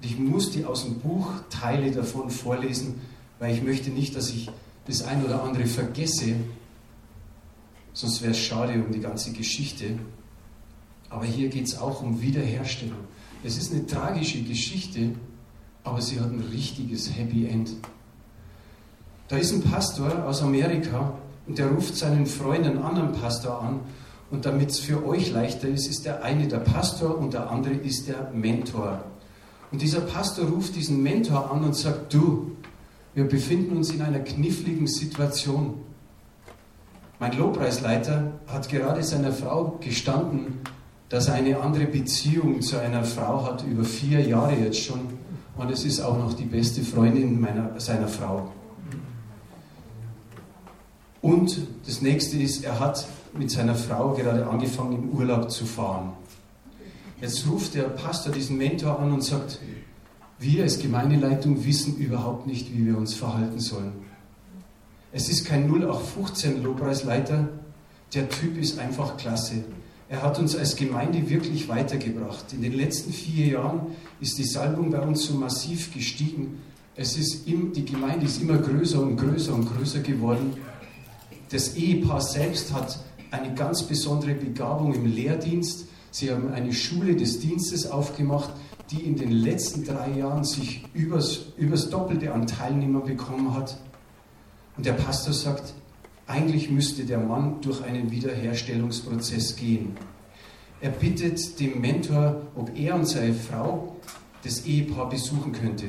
Ich 0.00 0.18
muss 0.18 0.50
die 0.50 0.64
aus 0.64 0.84
dem 0.84 0.98
Buch 0.98 1.28
Teile 1.50 1.90
davon 1.90 2.30
vorlesen, 2.30 3.02
weil 3.38 3.54
ich 3.54 3.62
möchte 3.62 3.90
nicht, 3.90 4.16
dass 4.16 4.30
ich 4.30 4.50
das 4.86 5.02
ein 5.02 5.22
oder 5.22 5.42
andere 5.42 5.66
vergesse. 5.66 6.36
Sonst 7.92 8.22
wäre 8.22 8.32
es 8.32 8.38
schade 8.38 8.82
um 8.82 8.92
die 8.92 9.00
ganze 9.00 9.32
Geschichte. 9.32 9.98
Aber 11.10 11.26
hier 11.26 11.50
geht 11.50 11.66
es 11.66 11.78
auch 11.78 12.02
um 12.02 12.22
Wiederherstellung. 12.22 13.00
Es 13.44 13.58
ist 13.58 13.74
eine 13.74 13.86
tragische 13.86 14.42
Geschichte, 14.42 15.10
aber 15.84 16.00
sie 16.00 16.18
hat 16.18 16.30
ein 16.30 16.42
richtiges 16.50 17.14
Happy 17.14 17.44
End. 17.44 17.72
Da 19.28 19.36
ist 19.36 19.52
ein 19.52 19.60
Pastor 19.60 20.24
aus 20.24 20.40
Amerika 20.40 21.12
und 21.46 21.58
der 21.58 21.66
ruft 21.66 21.94
seinen 21.94 22.24
Freund, 22.24 22.64
einen 22.64 22.78
anderen 22.78 23.12
Pastor 23.12 23.60
an 23.60 23.80
und 24.32 24.46
damit 24.46 24.70
es 24.70 24.80
für 24.80 25.06
euch 25.06 25.30
leichter 25.30 25.68
ist, 25.68 25.86
ist 25.86 26.06
der 26.06 26.24
eine 26.24 26.48
der 26.48 26.60
Pastor 26.60 27.18
und 27.18 27.34
der 27.34 27.50
andere 27.50 27.74
ist 27.74 28.08
der 28.08 28.30
Mentor. 28.32 29.04
Und 29.70 29.82
dieser 29.82 30.00
Pastor 30.00 30.46
ruft 30.46 30.74
diesen 30.74 31.02
Mentor 31.02 31.52
an 31.52 31.62
und 31.62 31.76
sagt, 31.76 32.14
du, 32.14 32.52
wir 33.14 33.24
befinden 33.24 33.76
uns 33.76 33.90
in 33.90 34.00
einer 34.00 34.20
kniffligen 34.20 34.86
Situation. 34.86 35.82
Mein 37.20 37.36
Lobpreisleiter 37.36 38.32
hat 38.46 38.70
gerade 38.70 39.02
seiner 39.02 39.32
Frau 39.32 39.78
gestanden, 39.80 40.60
dass 41.10 41.28
er 41.28 41.34
eine 41.34 41.60
andere 41.60 41.84
Beziehung 41.84 42.62
zu 42.62 42.80
einer 42.80 43.04
Frau 43.04 43.44
hat, 43.44 43.64
über 43.64 43.84
vier 43.84 44.22
Jahre 44.22 44.54
jetzt 44.54 44.78
schon. 44.78 45.00
Und 45.58 45.70
es 45.70 45.84
ist 45.84 46.00
auch 46.00 46.16
noch 46.16 46.32
die 46.32 46.46
beste 46.46 46.80
Freundin 46.80 47.38
meiner, 47.38 47.78
seiner 47.78 48.08
Frau. 48.08 48.50
Und 51.20 51.66
das 51.84 52.00
nächste 52.00 52.38
ist, 52.38 52.64
er 52.64 52.80
hat 52.80 53.06
mit 53.34 53.50
seiner 53.50 53.74
Frau 53.74 54.14
gerade 54.14 54.46
angefangen, 54.46 54.94
im 54.94 55.10
Urlaub 55.10 55.50
zu 55.50 55.64
fahren. 55.64 56.12
Jetzt 57.20 57.46
ruft 57.48 57.74
der 57.74 57.84
Pastor 57.84 58.32
diesen 58.32 58.58
Mentor 58.58 58.98
an 58.98 59.12
und 59.12 59.22
sagt, 59.22 59.58
wir 60.38 60.64
als 60.64 60.80
Gemeindeleitung 60.80 61.64
wissen 61.64 61.96
überhaupt 61.96 62.46
nicht, 62.46 62.72
wie 62.72 62.84
wir 62.84 62.98
uns 62.98 63.14
verhalten 63.14 63.60
sollen. 63.60 63.92
Es 65.12 65.28
ist 65.28 65.44
kein 65.44 65.70
0815 65.70 66.62
Lobpreisleiter, 66.62 67.48
der 68.14 68.28
Typ 68.28 68.58
ist 68.58 68.78
einfach 68.78 69.16
klasse. 69.16 69.64
Er 70.08 70.22
hat 70.22 70.38
uns 70.38 70.56
als 70.56 70.76
Gemeinde 70.76 71.30
wirklich 71.30 71.68
weitergebracht. 71.68 72.52
In 72.52 72.60
den 72.60 72.72
letzten 72.72 73.12
vier 73.12 73.46
Jahren 73.46 73.80
ist 74.20 74.36
die 74.36 74.44
Salbung 74.44 74.90
bei 74.90 75.00
uns 75.00 75.24
so 75.24 75.34
massiv 75.34 75.94
gestiegen. 75.94 76.58
Es 76.96 77.16
ist 77.16 77.46
im, 77.46 77.72
die 77.72 77.84
Gemeinde 77.84 78.26
ist 78.26 78.42
immer 78.42 78.58
größer 78.58 79.00
und 79.00 79.16
größer 79.16 79.54
und 79.54 79.74
größer 79.74 80.00
geworden. 80.00 80.54
Das 81.50 81.76
Ehepaar 81.76 82.20
selbst 82.20 82.72
hat 82.72 82.98
eine 83.32 83.54
ganz 83.54 83.82
besondere 83.82 84.34
Begabung 84.34 84.94
im 84.94 85.06
Lehrdienst. 85.06 85.86
Sie 86.10 86.30
haben 86.30 86.52
eine 86.52 86.72
Schule 86.72 87.16
des 87.16 87.40
Dienstes 87.40 87.90
aufgemacht, 87.90 88.50
die 88.90 89.00
in 89.00 89.16
den 89.16 89.32
letzten 89.32 89.84
drei 89.84 90.10
Jahren 90.10 90.44
sich 90.44 90.84
übers, 90.92 91.46
übers 91.56 91.88
Doppelte 91.88 92.32
an 92.32 92.46
Teilnehmern 92.46 93.04
bekommen 93.04 93.54
hat. 93.54 93.78
Und 94.76 94.84
der 94.84 94.92
Pastor 94.92 95.32
sagt, 95.32 95.72
eigentlich 96.26 96.70
müsste 96.70 97.04
der 97.04 97.18
Mann 97.18 97.60
durch 97.62 97.82
einen 97.82 98.10
Wiederherstellungsprozess 98.10 99.56
gehen. 99.56 99.96
Er 100.80 100.90
bittet 100.90 101.58
dem 101.58 101.80
Mentor, 101.80 102.42
ob 102.54 102.76
er 102.76 102.96
und 102.96 103.06
seine 103.06 103.34
Frau 103.34 103.96
das 104.44 104.66
Ehepaar 104.66 105.08
besuchen 105.08 105.52
könnte. 105.52 105.86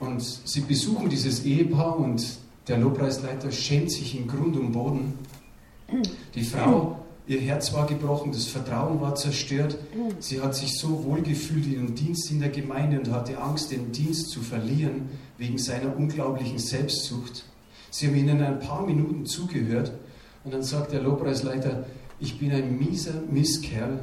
Und 0.00 0.22
sie 0.22 0.60
besuchen 0.60 1.08
dieses 1.08 1.44
Ehepaar 1.44 1.98
und 1.98 2.38
der 2.68 2.78
Lobpreisleiter 2.78 3.52
schämt 3.52 3.90
sich 3.90 4.18
in 4.18 4.26
Grund 4.26 4.56
und 4.56 4.72
Boden. 4.72 5.18
Die 6.34 6.44
Frau, 6.44 6.98
ihr 7.26 7.40
Herz 7.40 7.72
war 7.72 7.86
gebrochen, 7.86 8.32
das 8.32 8.46
Vertrauen 8.46 9.00
war 9.00 9.14
zerstört. 9.14 9.76
Sie 10.18 10.40
hat 10.40 10.54
sich 10.54 10.78
so 10.78 11.04
wohl 11.04 11.22
gefühlt 11.22 11.66
in 11.66 11.72
ihrem 11.72 11.94
Dienst 11.94 12.30
in 12.30 12.40
der 12.40 12.48
Gemeinde 12.48 12.98
und 12.98 13.10
hatte 13.10 13.38
Angst, 13.38 13.70
den 13.70 13.92
Dienst 13.92 14.30
zu 14.30 14.40
verlieren 14.40 15.10
wegen 15.36 15.58
seiner 15.58 15.96
unglaublichen 15.96 16.58
Selbstsucht. 16.58 17.44
Sie 17.90 18.06
haben 18.06 18.16
ihnen 18.16 18.42
ein 18.42 18.60
paar 18.60 18.84
Minuten 18.84 19.26
zugehört 19.26 19.92
und 20.42 20.52
dann 20.52 20.62
sagt 20.62 20.92
der 20.92 21.02
Lobpreisleiter, 21.02 21.84
ich 22.18 22.38
bin 22.38 22.52
ein 22.52 22.78
mieser 22.78 23.22
Misskerl. 23.30 24.00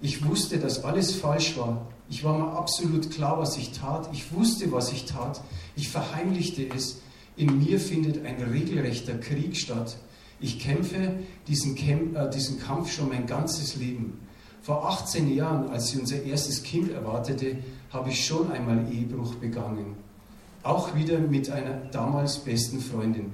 Ich 0.00 0.24
wusste, 0.24 0.58
dass 0.58 0.84
alles 0.84 1.14
falsch 1.14 1.56
war. 1.56 1.86
Ich 2.08 2.22
war 2.22 2.38
mir 2.38 2.52
absolut 2.52 3.10
klar, 3.10 3.38
was 3.38 3.56
ich 3.56 3.72
tat. 3.72 4.08
Ich 4.12 4.32
wusste, 4.32 4.70
was 4.70 4.92
ich 4.92 5.06
tat. 5.06 5.40
Ich 5.74 5.88
verheimlichte 5.88 6.68
es. 6.74 7.00
In 7.36 7.58
mir 7.58 7.78
findet 7.78 8.24
ein 8.24 8.42
regelrechter 8.42 9.18
Krieg 9.18 9.56
statt. 9.56 9.96
Ich 10.40 10.58
kämpfe 10.58 11.18
diesen, 11.46 11.74
Kämp 11.74 12.16
äh, 12.16 12.30
diesen 12.30 12.58
Kampf 12.58 12.92
schon 12.92 13.08
mein 13.08 13.26
ganzes 13.26 13.76
Leben. 13.76 14.20
Vor 14.62 14.88
18 14.88 15.32
Jahren, 15.34 15.68
als 15.68 15.88
sie 15.88 15.98
unser 15.98 16.22
erstes 16.22 16.62
Kind 16.62 16.90
erwartete, 16.90 17.58
habe 17.90 18.10
ich 18.10 18.24
schon 18.24 18.50
einmal 18.50 18.90
Ehebruch 18.90 19.36
begangen. 19.36 19.96
Auch 20.62 20.94
wieder 20.96 21.18
mit 21.18 21.50
einer 21.50 21.76
damals 21.92 22.38
besten 22.38 22.80
Freundin. 22.80 23.32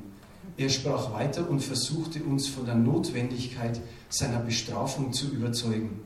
Er 0.56 0.68
sprach 0.68 1.12
weiter 1.12 1.48
und 1.48 1.60
versuchte 1.60 2.22
uns 2.22 2.48
von 2.48 2.66
der 2.66 2.74
Notwendigkeit 2.74 3.80
seiner 4.10 4.40
Bestrafung 4.40 5.12
zu 5.12 5.30
überzeugen. 5.30 6.00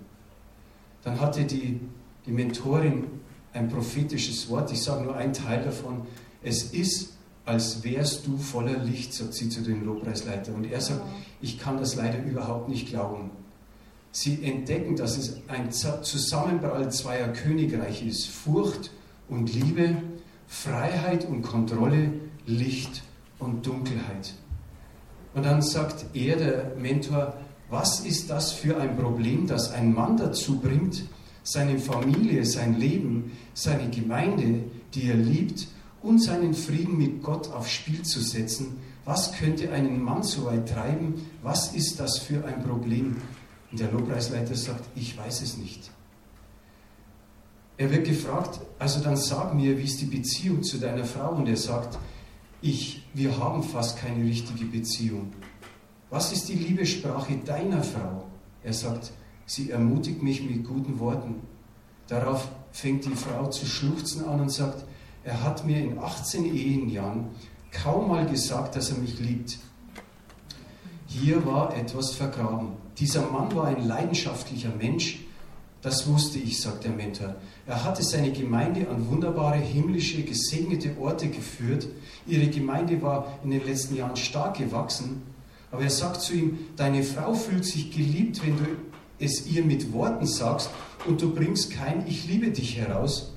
Dann 1.03 1.21
hatte 1.21 1.45
die, 1.45 1.81
die 2.27 2.31
Mentorin 2.31 3.07
ein 3.53 3.69
prophetisches 3.69 4.49
Wort, 4.49 4.71
ich 4.71 4.83
sage 4.83 5.05
nur 5.05 5.17
einen 5.17 5.33
Teil 5.33 5.65
davon. 5.65 6.07
Es 6.43 6.73
ist, 6.73 7.15
als 7.47 7.85
wärst 7.85 8.27
du 8.27 8.37
voller 8.37 8.79
Licht, 8.79 9.15
sagt 9.15 9.35
sie 9.35 9.49
zu 9.49 9.63
dem 9.63 9.85
Lobpreisleiter. 9.87 10.53
Und 10.53 10.71
er 10.71 10.81
sagt, 10.81 11.03
ich 11.41 11.59
kann 11.59 11.79
das 11.79 11.95
leider 11.95 12.23
überhaupt 12.23 12.69
nicht 12.69 12.89
glauben. 12.89 13.31
Sie 14.11 14.43
entdecken, 14.43 14.97
dass 14.97 15.17
es 15.17 15.41
ein 15.47 15.71
Zusammenprall 15.71 16.91
zweier 16.91 17.29
Königreiche 17.29 18.05
ist. 18.05 18.27
Furcht 18.27 18.91
und 19.29 19.55
Liebe, 19.55 19.97
Freiheit 20.49 21.27
und 21.29 21.43
Kontrolle, 21.43 22.13
Licht 22.47 23.03
und 23.39 23.65
Dunkelheit. 23.67 24.35
Und 25.35 25.45
dann 25.45 25.63
sagt 25.63 26.07
er, 26.15 26.37
der 26.37 26.73
Mentor, 26.77 27.35
was 27.71 28.01
ist 28.01 28.31
das 28.31 28.53
für 28.53 28.79
ein 28.79 28.97
Problem, 28.97 29.47
das 29.47 29.71
ein 29.71 29.93
Mann 29.93 30.17
dazu 30.17 30.59
bringt, 30.59 31.05
seine 31.43 31.79
Familie, 31.79 32.45
sein 32.45 32.81
Leben, 32.81 33.33
seine 33.55 33.89
Gemeinde, 33.91 34.65
die 34.95 35.09
er 35.09 35.17
liebt, 35.17 35.69
und 36.07 36.21
seinen 36.21 36.55
Frieden 36.55 36.97
mit 36.97 37.23
Gott 37.23 37.51
aufs 37.53 37.71
Spiel 37.71 38.03
zu 38.03 38.21
setzen? 38.21 38.79
Was 39.05 39.33
könnte 39.33 39.73
einen 39.73 40.03
Mann 40.03 40.23
so 40.23 40.47
weit 40.47 40.69
treiben? 40.69 41.14
Was 41.42 41.75
ist 41.75 41.99
das 41.99 42.19
für 42.19 42.45
ein 42.45 42.62
Problem? 42.62 43.16
Und 43.71 43.81
der 43.81 43.90
Lobpreisleiter 43.90 44.55
sagt, 44.55 44.85
ich 44.95 45.19
weiß 45.19 45.42
es 45.42 45.57
nicht. 45.57 45.90
Er 47.77 47.90
wird 47.90 48.07
gefragt, 48.07 48.61
also 48.79 49.01
dann 49.01 49.16
sag 49.16 49.55
mir, 49.55 49.77
wie 49.77 49.85
ist 49.85 50.01
die 50.01 50.07
Beziehung 50.07 50.62
zu 50.62 50.79
deiner 50.79 51.05
Frau? 51.05 51.35
Und 51.35 51.49
er 51.49 51.57
sagt, 51.57 51.99
ich, 52.62 53.03
wir 53.12 53.37
haben 53.38 53.62
fast 53.62 53.99
keine 53.99 54.25
richtige 54.25 54.64
Beziehung. 54.64 55.33
Was 56.09 56.33
ist 56.33 56.49
die 56.49 56.55
Liebessprache 56.55 57.37
deiner 57.45 57.83
Frau? 57.83 58.27
Er 58.62 58.73
sagt, 58.73 59.12
sie 59.45 59.71
ermutigt 59.71 60.23
mich 60.23 60.42
mit 60.42 60.64
guten 60.64 60.99
Worten. 60.99 61.42
Darauf 62.09 62.49
fängt 62.73 63.05
die 63.05 63.14
Frau 63.14 63.49
zu 63.51 63.66
schluchzen 63.66 64.25
an 64.25 64.40
und 64.40 64.51
sagt, 64.51 64.85
er 65.27 65.43
hat 65.43 65.67
mir 65.67 65.79
in 65.79 65.99
18 65.99 66.45
Ehenjahren 66.55 67.27
kaum 67.73 68.09
mal 68.09 68.27
gesagt, 68.27 68.77
dass 68.77 68.91
er 68.91 68.99
mich 68.99 69.19
liebt. 69.19 69.59
Hier 71.09 71.45
war 71.45 71.77
etwas 71.77 72.12
vergraben. 72.12 72.75
Dieser 72.99 73.29
Mann 73.29 73.55
war 73.55 73.65
ein 73.65 73.87
leidenschaftlicher 73.87 74.71
Mensch. 74.79 75.19
Das 75.83 76.07
wusste 76.07 76.39
ich, 76.39 76.61
sagt 76.61 76.85
der 76.85 76.93
Mentor. 76.93 77.35
Er 77.67 77.83
hatte 77.83 78.05
seine 78.05 78.31
Gemeinde 78.31 78.89
an 78.89 79.09
wunderbare, 79.09 79.59
himmlische, 79.59 80.23
gesegnete 80.23 80.97
Orte 81.01 81.29
geführt. 81.29 81.89
Ihre 82.27 82.47
Gemeinde 82.47 83.03
war 83.03 83.39
in 83.43 83.51
den 83.51 83.67
letzten 83.67 83.97
Jahren 83.97 84.17
stark 84.17 84.59
gewachsen. 84.59 85.23
Aber 85.73 85.83
er 85.83 85.91
sagt 85.91 86.21
zu 86.21 86.35
ihm, 86.35 86.59
deine 86.77 87.03
Frau 87.03 87.35
fühlt 87.35 87.65
sich 87.65 87.91
geliebt, 87.91 88.47
wenn 88.47 88.57
du 88.57 88.65
es 89.19 89.47
ihr 89.49 89.65
mit 89.65 89.93
Worten 89.93 90.27
sagst 90.27 90.71
und 91.07 91.21
du 91.21 91.35
bringst 91.35 91.73
kein 91.73 92.07
Ich 92.07 92.29
liebe 92.29 92.51
dich 92.51 92.77
heraus. 92.77 93.33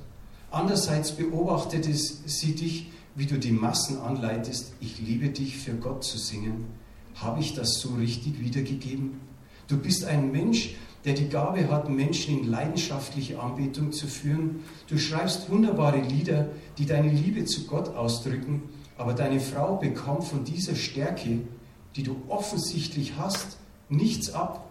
Andererseits 0.50 1.12
beobachtet 1.12 1.86
sie 1.86 2.54
dich, 2.54 2.90
wie 3.14 3.26
du 3.26 3.38
die 3.38 3.52
Massen 3.52 4.00
anleitest, 4.00 4.72
ich 4.80 5.00
liebe 5.00 5.28
dich 5.28 5.56
für 5.56 5.74
Gott 5.74 6.04
zu 6.04 6.18
singen. 6.18 6.66
Habe 7.14 7.40
ich 7.40 7.54
das 7.54 7.80
so 7.80 7.90
richtig 7.94 8.40
wiedergegeben? 8.40 9.20
Du 9.68 9.76
bist 9.76 10.04
ein 10.04 10.32
Mensch, 10.32 10.74
der 11.04 11.14
die 11.14 11.28
Gabe 11.28 11.68
hat, 11.70 11.88
Menschen 11.88 12.40
in 12.40 12.48
leidenschaftliche 12.48 13.40
Anbetung 13.40 13.92
zu 13.92 14.06
führen. 14.06 14.64
Du 14.88 14.98
schreibst 14.98 15.50
wunderbare 15.50 16.00
Lieder, 16.00 16.48
die 16.78 16.86
deine 16.86 17.10
Liebe 17.10 17.44
zu 17.44 17.66
Gott 17.66 17.94
ausdrücken, 17.94 18.62
aber 18.98 19.14
deine 19.14 19.40
Frau 19.40 19.76
bekommt 19.76 20.24
von 20.24 20.44
dieser 20.44 20.74
Stärke, 20.74 21.40
die 21.96 22.02
du 22.02 22.16
offensichtlich 22.28 23.14
hast, 23.16 23.58
nichts 23.88 24.32
ab. 24.32 24.69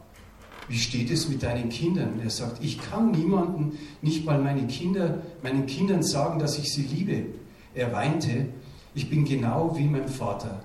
Wie 0.69 0.77
steht 0.77 1.09
es 1.09 1.27
mit 1.27 1.41
deinen 1.41 1.69
Kindern? 1.69 2.19
Er 2.23 2.29
sagt, 2.29 2.63
ich 2.63 2.79
kann 2.79 3.11
niemanden, 3.11 3.77
nicht 4.03 4.23
mal 4.23 4.39
meine 4.39 4.67
Kinder, 4.67 5.23
meinen 5.41 5.65
Kindern 5.65 6.03
sagen, 6.03 6.39
dass 6.39 6.59
ich 6.59 6.71
sie 6.71 6.83
liebe. 6.83 7.25
Er 7.73 7.91
weinte, 7.91 8.45
ich 8.93 9.09
bin 9.09 9.25
genau 9.25 9.75
wie 9.75 9.87
mein 9.87 10.07
Vater. 10.07 10.61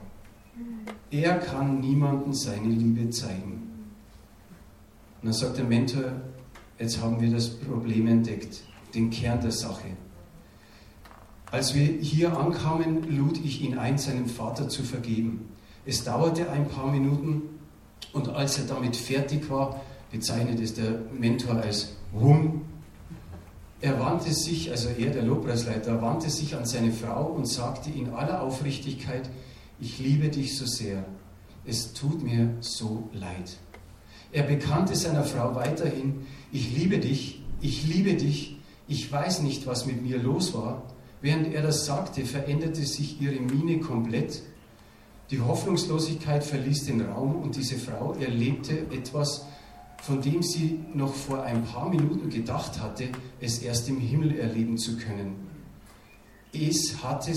Er 1.10 1.38
kann 1.38 1.80
niemandem 1.80 2.34
seine 2.34 2.68
Liebe 2.68 3.08
zeigen. 3.10 3.62
Und 5.22 5.24
dann 5.24 5.32
sagt 5.32 5.56
der 5.56 5.64
Mentor, 5.64 6.12
jetzt 6.78 7.00
haben 7.00 7.18
wir 7.20 7.30
das 7.30 7.48
Problem 7.48 8.06
entdeckt, 8.06 8.62
den 8.94 9.08
Kern 9.08 9.40
der 9.40 9.52
Sache. 9.52 9.88
Als 11.50 11.74
wir 11.74 11.84
hier 11.84 12.36
ankamen, 12.36 13.16
lud 13.16 13.38
ich 13.42 13.62
ihn 13.62 13.78
ein, 13.78 13.96
seinem 13.96 14.26
Vater 14.26 14.68
zu 14.68 14.82
vergeben. 14.82 15.48
Es 15.86 16.04
dauerte 16.04 16.50
ein 16.50 16.68
paar 16.68 16.90
Minuten 16.90 17.42
und 18.12 18.28
als 18.28 18.58
er 18.58 18.66
damit 18.66 18.96
fertig 18.96 19.48
war, 19.48 19.80
bezeichnet 20.14 20.60
es 20.60 20.74
der 20.74 21.00
Mentor 21.18 21.56
als 21.56 21.96
Wum. 22.12 22.62
Er 23.80 23.98
wandte 23.98 24.32
sich, 24.32 24.70
also 24.70 24.88
er, 24.90 25.10
der 25.10 25.24
Lobpreisleiter, 25.24 26.00
wandte 26.00 26.30
sich 26.30 26.54
an 26.54 26.64
seine 26.64 26.92
Frau 26.92 27.24
und 27.24 27.48
sagte 27.48 27.90
in 27.90 28.10
aller 28.10 28.40
Aufrichtigkeit, 28.40 29.28
ich 29.80 29.98
liebe 29.98 30.28
dich 30.28 30.56
so 30.56 30.66
sehr, 30.66 31.04
es 31.66 31.94
tut 31.94 32.22
mir 32.22 32.54
so 32.60 33.08
leid. 33.12 33.56
Er 34.30 34.44
bekannte 34.44 34.94
seiner 34.94 35.24
Frau 35.24 35.56
weiterhin, 35.56 36.26
ich 36.52 36.76
liebe 36.78 37.00
dich, 37.00 37.42
ich 37.60 37.84
liebe 37.84 38.14
dich, 38.14 38.56
ich 38.86 39.10
weiß 39.10 39.42
nicht, 39.42 39.66
was 39.66 39.84
mit 39.84 40.00
mir 40.00 40.18
los 40.18 40.54
war. 40.54 40.84
Während 41.22 41.52
er 41.52 41.62
das 41.62 41.86
sagte, 41.86 42.24
veränderte 42.24 42.86
sich 42.86 43.20
ihre 43.20 43.40
Miene 43.40 43.80
komplett. 43.80 44.42
Die 45.32 45.40
Hoffnungslosigkeit 45.40 46.44
verließ 46.44 46.84
den 46.86 47.00
Raum 47.00 47.34
und 47.42 47.56
diese 47.56 47.76
Frau 47.76 48.12
erlebte 48.12 48.78
etwas, 48.92 49.46
von 50.06 50.20
dem 50.20 50.42
sie 50.42 50.80
noch 50.92 51.14
vor 51.14 51.42
ein 51.44 51.64
paar 51.64 51.88
Minuten 51.88 52.28
gedacht 52.28 52.78
hatte, 52.82 53.08
es 53.40 53.60
erst 53.60 53.88
im 53.88 53.98
Himmel 53.98 54.38
erleben 54.38 54.76
zu 54.76 54.98
können. 54.98 55.36
Es 56.52 57.02
hatte, 57.02 57.32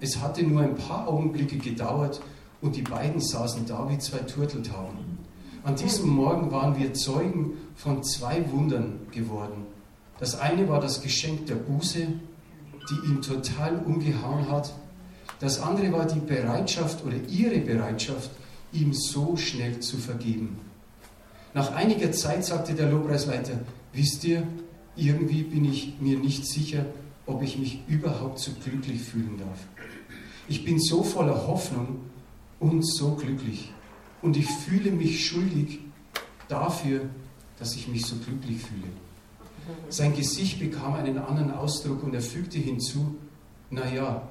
es 0.00 0.20
hatte 0.20 0.42
nur 0.42 0.60
ein 0.60 0.74
paar 0.74 1.08
Augenblicke 1.08 1.56
gedauert 1.56 2.20
und 2.60 2.76
die 2.76 2.82
beiden 2.82 3.22
saßen 3.22 3.64
da 3.64 3.88
wie 3.88 3.96
zwei 3.96 4.18
Turteltauben. 4.18 5.18
An 5.64 5.76
diesem 5.76 6.10
Morgen 6.10 6.50
waren 6.50 6.78
wir 6.78 6.92
Zeugen 6.92 7.54
von 7.74 8.02
zwei 8.02 8.44
Wundern 8.52 9.00
geworden. 9.10 9.64
Das 10.18 10.38
eine 10.38 10.68
war 10.68 10.80
das 10.80 11.00
Geschenk 11.00 11.46
der 11.46 11.54
Buße, 11.54 12.06
die 12.06 13.08
ihn 13.08 13.22
total 13.22 13.78
umgehauen 13.86 14.46
hat. 14.50 14.74
Das 15.38 15.58
andere 15.58 15.90
war 15.92 16.06
die 16.06 16.20
Bereitschaft 16.20 17.02
oder 17.02 17.16
ihre 17.28 17.60
Bereitschaft, 17.60 18.30
ihm 18.72 18.92
so 18.92 19.36
schnell 19.38 19.80
zu 19.80 19.96
vergeben. 19.96 20.69
Nach 21.52 21.72
einiger 21.72 22.12
Zeit 22.12 22.44
sagte 22.44 22.74
der 22.74 22.90
Lobpreisleiter, 22.90 23.58
wisst 23.92 24.24
ihr, 24.24 24.46
irgendwie 24.96 25.42
bin 25.42 25.64
ich 25.64 25.94
mir 26.00 26.18
nicht 26.18 26.46
sicher, 26.46 26.86
ob 27.26 27.42
ich 27.42 27.58
mich 27.58 27.82
überhaupt 27.88 28.38
so 28.38 28.52
glücklich 28.64 29.00
fühlen 29.02 29.38
darf. 29.38 29.58
Ich 30.48 30.64
bin 30.64 30.78
so 30.80 31.02
voller 31.02 31.46
Hoffnung 31.46 32.00
und 32.58 32.82
so 32.86 33.14
glücklich. 33.14 33.72
Und 34.22 34.36
ich 34.36 34.46
fühle 34.46 34.90
mich 34.90 35.26
schuldig 35.26 35.80
dafür, 36.48 37.02
dass 37.58 37.74
ich 37.74 37.88
mich 37.88 38.04
so 38.06 38.16
glücklich 38.16 38.58
fühle. 38.58 38.88
Sein 39.88 40.14
Gesicht 40.14 40.58
bekam 40.58 40.94
einen 40.94 41.18
anderen 41.18 41.52
Ausdruck 41.52 42.02
und 42.02 42.14
er 42.14 42.22
fügte 42.22 42.58
hinzu, 42.58 43.16
naja, 43.70 44.28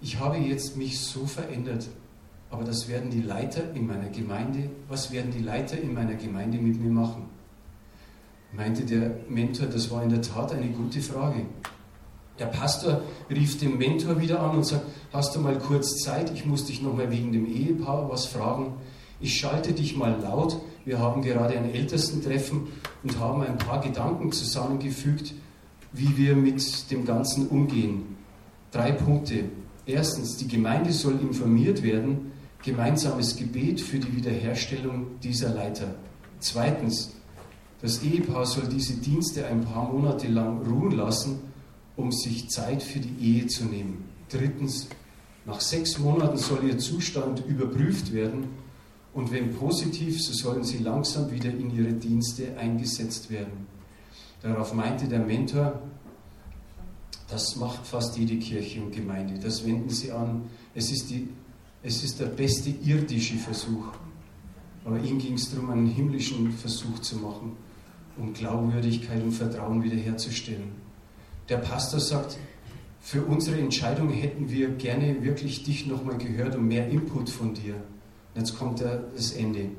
ich 0.00 0.18
habe 0.18 0.38
jetzt 0.38 0.76
mich 0.76 0.98
so 1.00 1.26
verändert, 1.26 1.86
aber 2.50 2.64
das 2.64 2.88
werden 2.88 3.10
die 3.10 3.22
Leiter 3.22 3.72
in 3.74 3.86
meiner 3.86 4.08
Gemeinde, 4.08 4.70
was 4.88 5.12
werden 5.12 5.30
die 5.30 5.42
Leiter 5.42 5.78
in 5.78 5.94
meiner 5.94 6.14
Gemeinde 6.14 6.58
mit 6.58 6.80
mir 6.80 6.90
machen? 6.90 7.24
Meinte 8.52 8.84
der 8.84 9.12
Mentor, 9.28 9.66
das 9.66 9.90
war 9.90 10.02
in 10.02 10.10
der 10.10 10.22
Tat 10.22 10.52
eine 10.52 10.68
gute 10.68 11.00
Frage. 11.00 11.46
Der 12.40 12.46
Pastor 12.46 13.02
rief 13.30 13.58
den 13.58 13.78
Mentor 13.78 14.20
wieder 14.20 14.40
an 14.40 14.56
und 14.56 14.66
sagt, 14.66 14.86
hast 15.12 15.36
du 15.36 15.40
mal 15.40 15.58
kurz 15.58 15.98
Zeit, 16.02 16.32
ich 16.34 16.46
muss 16.46 16.64
dich 16.64 16.82
nochmal 16.82 17.10
wegen 17.10 17.32
dem 17.32 17.46
Ehepaar 17.46 18.10
was 18.10 18.26
fragen. 18.26 18.74
Ich 19.20 19.38
schalte 19.38 19.72
dich 19.72 19.96
mal 19.96 20.18
laut, 20.20 20.58
wir 20.84 20.98
haben 20.98 21.22
gerade 21.22 21.56
ein 21.56 21.72
Ältestentreffen 21.72 22.68
und 23.02 23.20
haben 23.20 23.42
ein 23.42 23.58
paar 23.58 23.80
Gedanken 23.80 24.32
zusammengefügt, 24.32 25.34
wie 25.92 26.16
wir 26.16 26.34
mit 26.34 26.90
dem 26.90 27.04
Ganzen 27.04 27.46
umgehen. 27.48 28.16
Drei 28.72 28.92
Punkte. 28.92 29.44
Erstens, 29.86 30.36
die 30.36 30.48
Gemeinde 30.48 30.92
soll 30.92 31.20
informiert 31.20 31.82
werden, 31.82 32.29
gemeinsames 32.62 33.36
Gebet 33.36 33.80
für 33.80 33.98
die 33.98 34.16
Wiederherstellung 34.16 35.18
dieser 35.22 35.54
Leiter. 35.54 35.94
Zweitens, 36.40 37.12
das 37.80 38.02
Ehepaar 38.02 38.44
soll 38.44 38.68
diese 38.68 38.94
Dienste 38.94 39.46
ein 39.46 39.64
paar 39.64 39.90
Monate 39.90 40.28
lang 40.28 40.62
ruhen 40.66 40.92
lassen 40.92 41.50
um 42.00 42.10
sich 42.12 42.48
Zeit 42.48 42.82
für 42.82 42.98
die 42.98 43.24
Ehe 43.24 43.46
zu 43.46 43.64
nehmen. 43.64 44.04
Drittens, 44.28 44.88
nach 45.44 45.60
sechs 45.60 45.98
Monaten 45.98 46.36
soll 46.36 46.64
ihr 46.64 46.78
Zustand 46.78 47.44
überprüft 47.46 48.12
werden 48.12 48.48
und 49.12 49.32
wenn 49.32 49.54
positiv, 49.54 50.22
so 50.22 50.32
sollen 50.32 50.64
sie 50.64 50.78
langsam 50.78 51.30
wieder 51.30 51.50
in 51.50 51.74
ihre 51.74 51.92
Dienste 51.92 52.56
eingesetzt 52.56 53.30
werden. 53.30 53.66
Darauf 54.42 54.72
meinte 54.72 55.08
der 55.08 55.20
Mentor, 55.20 55.82
das 57.28 57.56
macht 57.56 57.86
fast 57.86 58.16
jede 58.16 58.36
Kirche 58.38 58.82
und 58.82 58.92
Gemeinde. 58.92 59.38
Das 59.38 59.64
wenden 59.64 59.90
sie 59.90 60.10
an. 60.10 60.42
Es 60.74 60.90
ist, 60.90 61.10
die, 61.10 61.28
es 61.82 62.04
ist 62.04 62.20
der 62.20 62.26
beste 62.26 62.70
irdische 62.70 63.36
Versuch. 63.36 63.86
Aber 64.84 64.98
ihm 64.98 65.18
ging 65.18 65.34
es 65.34 65.50
darum, 65.50 65.70
einen 65.70 65.86
himmlischen 65.86 66.52
Versuch 66.52 66.98
zu 67.00 67.16
machen, 67.16 67.56
um 68.16 68.32
Glaubwürdigkeit 68.32 69.22
und 69.22 69.32
Vertrauen 69.32 69.82
wiederherzustellen 69.82 70.80
der 71.50 71.58
Pastor 71.58 72.00
sagt, 72.00 72.38
für 73.00 73.22
unsere 73.22 73.58
Entscheidung 73.58 74.10
hätten 74.10 74.50
wir 74.50 74.68
gerne 74.70 75.22
wirklich 75.22 75.64
dich 75.64 75.86
nochmal 75.86 76.16
gehört 76.16 76.54
und 76.54 76.68
mehr 76.68 76.88
Input 76.88 77.28
von 77.28 77.54
dir. 77.54 77.74
Und 77.74 78.40
jetzt 78.40 78.56
kommt 78.56 78.80
das 78.80 79.32
Ende. 79.32 79.70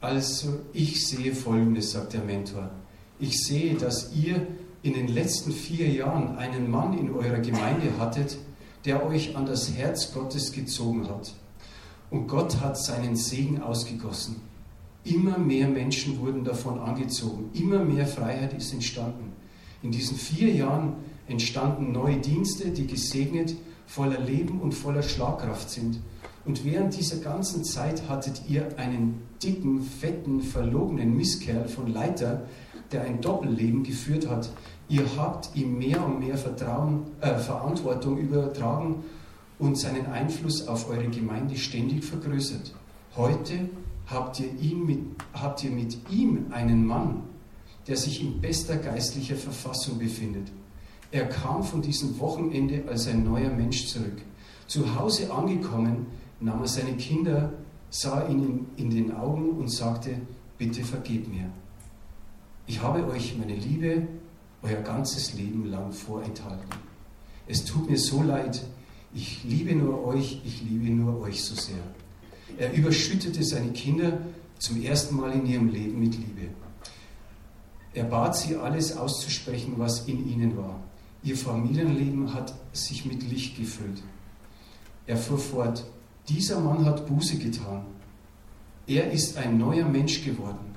Also 0.00 0.60
ich 0.72 1.06
sehe 1.06 1.34
Folgendes, 1.34 1.92
sagt 1.92 2.12
der 2.12 2.22
Mentor. 2.22 2.70
Ich 3.18 3.42
sehe, 3.44 3.74
dass 3.74 4.14
ihr 4.14 4.46
in 4.82 4.94
den 4.94 5.08
letzten 5.08 5.52
vier 5.52 5.88
Jahren 5.88 6.36
einen 6.36 6.70
Mann 6.70 6.98
in 6.98 7.10
eurer 7.10 7.38
Gemeinde 7.38 7.96
hattet, 7.98 8.36
der 8.84 9.06
euch 9.06 9.36
an 9.36 9.46
das 9.46 9.74
Herz 9.74 10.12
Gottes 10.12 10.52
gezogen 10.52 11.08
hat. 11.08 11.34
Und 12.10 12.26
Gott 12.26 12.60
hat 12.60 12.78
seinen 12.78 13.16
Segen 13.16 13.62
ausgegossen. 13.62 14.40
Immer 15.04 15.38
mehr 15.38 15.66
Menschen 15.66 16.20
wurden 16.20 16.44
davon 16.44 16.78
angezogen. 16.78 17.50
Immer 17.54 17.84
mehr 17.84 18.06
Freiheit 18.06 18.52
ist 18.54 18.72
entstanden. 18.72 19.32
In 19.82 19.90
diesen 19.90 20.16
vier 20.16 20.52
Jahren 20.52 20.94
entstanden 21.26 21.92
neue 21.92 22.18
Dienste, 22.18 22.70
die 22.70 22.86
gesegnet, 22.86 23.56
voller 23.86 24.20
Leben 24.20 24.60
und 24.60 24.72
voller 24.72 25.02
Schlagkraft 25.02 25.70
sind. 25.70 26.00
Und 26.44 26.64
während 26.64 26.96
dieser 26.96 27.18
ganzen 27.18 27.64
Zeit 27.64 28.08
hattet 28.08 28.42
ihr 28.48 28.78
einen 28.78 29.22
dicken, 29.42 29.82
fetten, 29.82 30.40
verlogenen 30.40 31.16
Misskerl 31.16 31.68
von 31.68 31.92
Leiter, 31.92 32.46
der 32.90 33.02
ein 33.02 33.20
Doppelleben 33.20 33.82
geführt 33.82 34.28
hat. 34.28 34.50
Ihr 34.92 35.06
habt 35.16 35.56
ihm 35.56 35.78
mehr 35.78 36.04
und 36.04 36.20
mehr 36.20 36.36
Vertrauen, 36.36 37.04
äh, 37.22 37.38
Verantwortung 37.38 38.18
übertragen 38.18 39.02
und 39.58 39.78
seinen 39.78 40.04
Einfluss 40.04 40.68
auf 40.68 40.90
eure 40.90 41.08
Gemeinde 41.08 41.56
ständig 41.56 42.04
vergrößert. 42.04 42.74
Heute 43.16 43.70
habt 44.06 44.38
ihr, 44.40 44.52
ihn 44.60 44.84
mit, 44.84 44.98
habt 45.32 45.64
ihr 45.64 45.70
mit 45.70 45.96
ihm 46.10 46.48
einen 46.50 46.86
Mann, 46.86 47.22
der 47.88 47.96
sich 47.96 48.22
in 48.22 48.38
bester 48.42 48.76
geistlicher 48.76 49.36
Verfassung 49.36 49.98
befindet. 49.98 50.52
Er 51.10 51.26
kam 51.26 51.64
von 51.64 51.80
diesem 51.80 52.20
Wochenende 52.20 52.84
als 52.86 53.08
ein 53.08 53.24
neuer 53.24 53.48
Mensch 53.48 53.86
zurück. 53.86 54.20
Zu 54.66 54.94
Hause 54.94 55.32
angekommen, 55.32 56.04
nahm 56.38 56.60
er 56.60 56.68
seine 56.68 56.98
Kinder, 56.98 57.54
sah 57.88 58.28
ihnen 58.28 58.66
in 58.76 58.90
den 58.90 59.16
Augen 59.16 59.52
und 59.52 59.70
sagte, 59.72 60.10
bitte 60.58 60.84
vergebt 60.84 61.28
mir. 61.28 61.48
Ich 62.66 62.82
habe 62.82 63.06
euch 63.06 63.38
meine 63.38 63.56
Liebe 63.56 64.06
euer 64.62 64.80
ganzes 64.80 65.34
Leben 65.34 65.66
lang 65.66 65.92
vorenthalten. 65.92 66.68
Es 67.46 67.64
tut 67.64 67.90
mir 67.90 67.98
so 67.98 68.22
leid, 68.22 68.62
ich 69.14 69.44
liebe 69.44 69.74
nur 69.74 70.06
euch, 70.06 70.40
ich 70.44 70.62
liebe 70.62 70.90
nur 70.90 71.20
euch 71.20 71.42
so 71.44 71.54
sehr. 71.54 71.82
Er 72.58 72.72
überschüttete 72.72 73.42
seine 73.42 73.72
Kinder 73.72 74.18
zum 74.58 74.82
ersten 74.82 75.16
Mal 75.16 75.32
in 75.32 75.46
ihrem 75.46 75.68
Leben 75.68 75.98
mit 75.98 76.14
Liebe. 76.14 76.48
Er 77.94 78.04
bat 78.04 78.36
sie, 78.36 78.56
alles 78.56 78.96
auszusprechen, 78.96 79.74
was 79.76 80.06
in 80.06 80.26
ihnen 80.28 80.56
war. 80.56 80.80
Ihr 81.22 81.36
Familienleben 81.36 82.32
hat 82.32 82.54
sich 82.72 83.04
mit 83.04 83.22
Licht 83.28 83.56
gefüllt. 83.56 84.02
Er 85.06 85.16
fuhr 85.16 85.38
fort, 85.38 85.84
dieser 86.28 86.60
Mann 86.60 86.84
hat 86.84 87.06
Buße 87.06 87.36
getan. 87.36 87.84
Er 88.86 89.10
ist 89.10 89.36
ein 89.36 89.58
neuer 89.58 89.86
Mensch 89.86 90.24
geworden. 90.24 90.74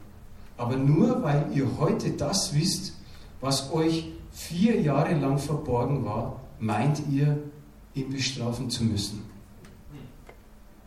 Aber 0.58 0.76
nur 0.76 1.24
weil 1.24 1.48
ihr 1.54 1.78
heute 1.80 2.12
das 2.12 2.54
wisst, 2.54 2.94
was 3.42 3.72
euch 3.72 4.12
vier 4.32 4.82
Jahre 4.82 5.14
lang 5.18 5.38
verborgen 5.38 6.04
war, 6.06 6.42
meint 6.60 7.02
ihr, 7.12 7.38
ihn 7.94 8.10
bestrafen 8.10 8.70
zu 8.70 8.84
müssen. 8.84 9.24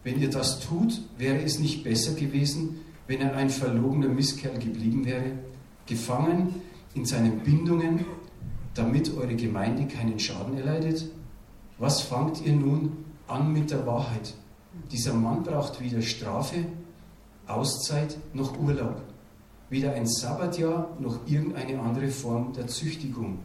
Wenn 0.05 0.21
ihr 0.21 0.31
das 0.31 0.61
tut, 0.61 1.03
wäre 1.17 1.43
es 1.43 1.59
nicht 1.59 1.85
besser 1.85 2.15
gewesen, 2.15 2.81
wenn 3.07 3.21
er 3.21 3.35
ein 3.35 3.51
verlogener 3.51 4.09
Misskerl 4.09 4.59
geblieben 4.59 5.05
wäre, 5.05 5.33
gefangen 5.87 6.63
in 6.95 7.05
seinen 7.05 7.41
Bindungen, 7.41 8.05
damit 8.75 9.17
eure 9.17 9.35
Gemeinde 9.35 9.87
keinen 9.87 10.19
Schaden 10.19 10.57
erleidet? 10.59 11.11
Was 11.79 12.03
fangt 12.03 12.45
ihr 12.45 12.53
nun 12.53 13.05
an 13.27 13.53
mit 13.53 13.71
der 13.71 13.87
Wahrheit? 13.87 14.35
Dieser 14.93 15.15
Mann 15.15 15.43
braucht 15.43 15.81
weder 15.81 16.03
Strafe, 16.03 16.67
Auszeit 17.47 18.17
noch 18.35 18.59
Urlaub, 18.59 19.03
weder 19.71 19.93
ein 19.93 20.07
Sabbatjahr 20.07 20.97
noch 20.99 21.27
irgendeine 21.27 21.81
andere 21.81 22.09
Form 22.09 22.53
der 22.53 22.67
Züchtigung. 22.67 23.39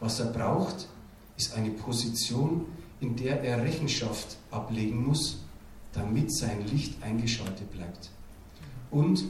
Was 0.00 0.20
er 0.20 0.32
braucht, 0.32 0.88
ist 1.36 1.54
eine 1.54 1.70
Position, 1.70 2.66
in 3.00 3.16
der 3.16 3.42
er 3.42 3.62
Rechenschaft 3.62 4.36
ablegen 4.50 5.06
muss, 5.06 5.38
damit 5.92 6.34
sein 6.34 6.66
Licht 6.66 7.02
eingeschaltet 7.02 7.70
bleibt. 7.70 8.10
Und 8.90 9.24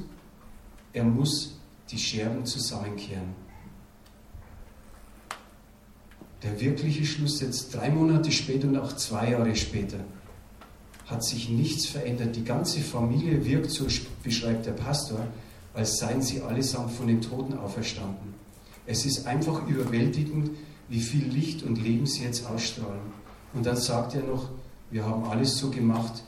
er 0.93 1.05
muss 1.05 1.59
die 1.91 1.99
Scherben 1.99 2.47
zusammenkehren. 2.47 3.35
Der 6.43 6.59
wirkliche 6.61 7.05
Schluss 7.05 7.41
jetzt 7.41 7.75
drei 7.75 7.91
Monate 7.91 8.33
später 8.33 8.69
und 8.69 8.77
auch 8.79 8.95
zwei 8.95 9.33
Jahre 9.33 9.55
später 9.55 9.99
hat 11.07 11.25
sich 11.25 11.51
nichts 11.51 11.87
verändert. 11.87 12.37
Die 12.37 12.45
ganze 12.45 12.81
Familie 12.81 13.45
wirkt, 13.45 13.71
so 13.71 13.87
beschreibt 14.23 14.67
der 14.67 14.73
Pastor, 14.73 15.27
als 15.75 15.99
seien 15.99 16.23
sie 16.23 16.41
allesamt 16.41 16.93
von 16.93 17.07
den 17.07 17.21
Toten 17.21 17.57
auferstanden. 17.59 18.35
Es 18.87 19.07
ist 19.07 19.27
einfach 19.27 19.67
überwältigend, 19.67 20.51
wie 20.89 21.01
viel 21.01 21.25
Licht 21.25 21.63
und 21.63 21.81
Leben 21.81 22.07
sie 22.07 22.25
jetzt 22.25 22.47
ausstrahlen. 22.47 23.13
Und 23.55 23.65
dann 23.65 23.77
sagt 23.77 24.15
er 24.15 24.23
noch, 24.23 24.49
wir 24.91 25.05
haben 25.07 25.25
alles 25.25 25.57
so 25.57 25.71
gemacht, 25.71 26.23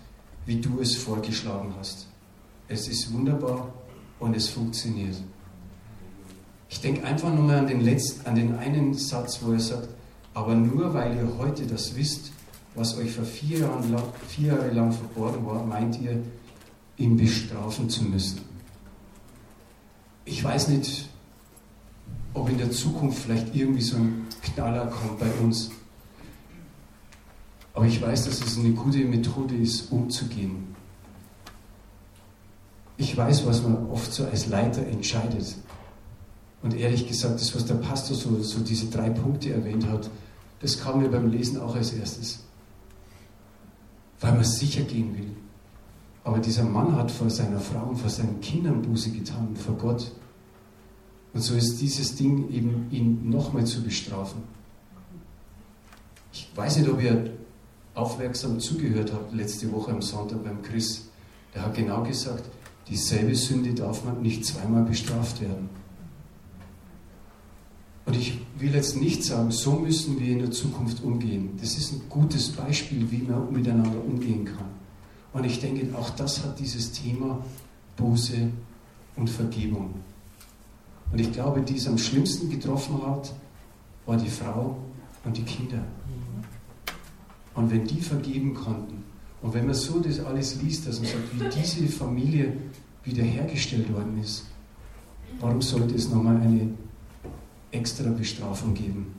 wie 0.46 0.60
du 0.60 0.80
es 0.80 0.94
vorgeschlagen 0.94 1.74
hast. 1.78 2.06
Es 2.68 2.88
ist 2.88 3.12
wunderbar 3.12 3.72
und 4.20 4.36
es 4.36 4.48
funktioniert. 4.48 5.16
Ich 6.68 6.80
denke 6.80 7.04
einfach 7.04 7.32
nur 7.32 7.44
mal 7.44 7.58
an 7.58 7.66
den, 7.66 7.82
letzten, 7.82 8.26
an 8.26 8.34
den 8.34 8.54
einen 8.56 8.94
Satz, 8.94 9.40
wo 9.42 9.52
er 9.52 9.60
sagt, 9.60 9.88
aber 10.34 10.54
nur 10.54 10.94
weil 10.94 11.16
ihr 11.16 11.28
heute 11.38 11.66
das 11.66 11.94
wisst, 11.96 12.32
was 12.74 12.96
euch 12.96 13.12
vor 13.12 13.24
vier, 13.24 13.58
Jahren 13.58 13.92
lang, 13.92 14.04
vier 14.28 14.54
Jahre 14.54 14.70
lang 14.70 14.92
verborgen 14.92 15.44
war, 15.44 15.64
meint 15.64 16.00
ihr, 16.00 16.22
ihn 16.96 17.16
bestrafen 17.16 17.90
zu 17.90 18.04
müssen. 18.04 18.40
Ich 20.24 20.42
weiß 20.42 20.68
nicht, 20.68 21.08
ob 22.34 22.48
in 22.48 22.58
der 22.58 22.70
Zukunft 22.70 23.22
vielleicht 23.22 23.54
irgendwie 23.54 23.82
so 23.82 23.96
ein 23.96 24.26
Knaller 24.42 24.86
kommt 24.86 25.18
bei 25.18 25.30
uns. 25.42 25.70
Aber 27.74 27.86
ich 27.86 28.00
weiß, 28.00 28.26
dass 28.26 28.40
es 28.40 28.58
eine 28.58 28.72
gute 28.72 28.98
Methode 28.98 29.54
ist, 29.56 29.90
umzugehen. 29.90 30.74
Ich 32.96 33.16
weiß, 33.16 33.46
was 33.46 33.62
man 33.62 33.88
oft 33.90 34.12
so 34.12 34.24
als 34.24 34.46
Leiter 34.46 34.86
entscheidet. 34.86 35.56
Und 36.62 36.74
ehrlich 36.74 37.08
gesagt, 37.08 37.40
das, 37.40 37.54
was 37.56 37.64
der 37.64 37.74
Pastor 37.74 38.16
so, 38.16 38.40
so 38.42 38.60
diese 38.60 38.86
drei 38.86 39.10
Punkte 39.10 39.52
erwähnt 39.52 39.86
hat, 39.88 40.08
das 40.60 40.78
kam 40.78 41.00
mir 41.00 41.08
beim 41.08 41.28
Lesen 41.30 41.60
auch 41.60 41.74
als 41.74 41.92
erstes. 41.92 42.40
Weil 44.20 44.34
man 44.34 44.44
sicher 44.44 44.82
gehen 44.82 45.16
will. 45.16 45.41
Aber 46.24 46.38
dieser 46.38 46.64
Mann 46.64 46.94
hat 46.96 47.10
vor 47.10 47.28
seiner 47.30 47.58
Frau 47.58 47.88
und 47.88 47.96
vor 47.96 48.10
seinen 48.10 48.40
Kindern 48.40 48.82
Buße 48.82 49.10
getan, 49.10 49.56
vor 49.56 49.76
Gott. 49.76 50.12
Und 51.34 51.40
so 51.40 51.54
ist 51.54 51.80
dieses 51.80 52.14
Ding 52.14 52.48
eben, 52.50 52.86
ihn 52.90 53.28
nochmal 53.28 53.64
zu 53.64 53.82
bestrafen. 53.82 54.42
Ich 56.32 56.48
weiß 56.54 56.78
nicht, 56.78 56.88
ob 56.88 57.02
ihr 57.02 57.32
aufmerksam 57.94 58.60
zugehört 58.60 59.12
habt 59.12 59.34
letzte 59.34 59.70
Woche 59.72 59.90
am 59.90 60.02
Sonntag 60.02 60.44
beim 60.44 60.62
Chris. 60.62 61.08
Der 61.54 61.62
hat 61.62 61.74
genau 61.74 62.02
gesagt, 62.02 62.44
dieselbe 62.88 63.34
Sünde 63.34 63.74
darf 63.74 64.04
man 64.04 64.22
nicht 64.22 64.46
zweimal 64.46 64.84
bestraft 64.84 65.40
werden. 65.40 65.68
Und 68.04 68.16
ich 68.16 68.38
will 68.58 68.74
jetzt 68.74 68.96
nicht 68.96 69.22
sagen, 69.22 69.50
so 69.50 69.72
müssen 69.72 70.18
wir 70.18 70.32
in 70.32 70.40
der 70.40 70.50
Zukunft 70.50 71.02
umgehen. 71.02 71.50
Das 71.60 71.76
ist 71.76 71.92
ein 71.92 72.02
gutes 72.08 72.50
Beispiel, 72.50 73.10
wie 73.10 73.22
man 73.22 73.52
miteinander 73.52 74.04
umgehen 74.04 74.44
kann. 74.44 74.81
Und 75.32 75.44
ich 75.44 75.60
denke, 75.60 75.96
auch 75.96 76.10
das 76.10 76.44
hat 76.44 76.58
dieses 76.58 76.92
Thema 76.92 77.42
Buße 77.96 78.50
und 79.16 79.30
Vergebung. 79.30 79.94
Und 81.10 81.18
ich 81.18 81.32
glaube, 81.32 81.60
die 81.62 81.76
es 81.76 81.86
am 81.86 81.98
schlimmsten 81.98 82.50
getroffen 82.50 83.00
hat, 83.06 83.32
war 84.06 84.16
die 84.16 84.28
Frau 84.28 84.76
und 85.24 85.36
die 85.36 85.42
Kinder. 85.42 85.82
Und 87.54 87.70
wenn 87.70 87.86
die 87.86 88.00
vergeben 88.00 88.54
konnten, 88.54 89.04
und 89.42 89.54
wenn 89.54 89.66
man 89.66 89.74
so 89.74 89.98
das 89.98 90.20
alles 90.20 90.62
liest, 90.62 90.86
dass 90.86 91.00
man 91.00 91.08
sagt, 91.08 91.40
wie 91.40 91.60
diese 91.60 91.86
Familie 91.88 92.56
wiederhergestellt 93.04 93.92
worden 93.92 94.20
ist, 94.22 94.46
warum 95.40 95.60
sollte 95.60 95.96
es 95.96 96.08
nochmal 96.08 96.36
eine 96.36 96.70
extra 97.72 98.08
Bestrafung 98.10 98.72
geben? 98.72 99.12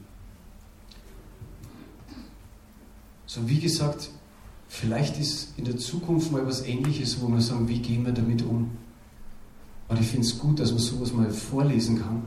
So 3.26 3.48
wie 3.50 3.60
gesagt, 3.60 4.10
vielleicht 4.74 5.20
ist 5.20 5.54
in 5.56 5.66
der 5.66 5.78
Zukunft 5.78 6.32
mal 6.32 6.46
was 6.48 6.66
Ähnliches, 6.66 7.22
wo 7.22 7.28
wir 7.28 7.42
sagen, 7.42 7.68
wie 7.70 7.80
gehen 7.80 8.06
wir 8.06 8.12
damit 8.12 8.42
um? 8.42 8.72
Und 9.88 10.00
ich 10.02 10.08
finde 10.08 10.26
es 10.26 10.40
gut, 10.40 10.60
dass 10.60 10.72
man 10.72 10.80
sowas 10.80 11.14
mal 11.14 11.30
vorlesen 11.30 12.02
kann. 12.02 12.24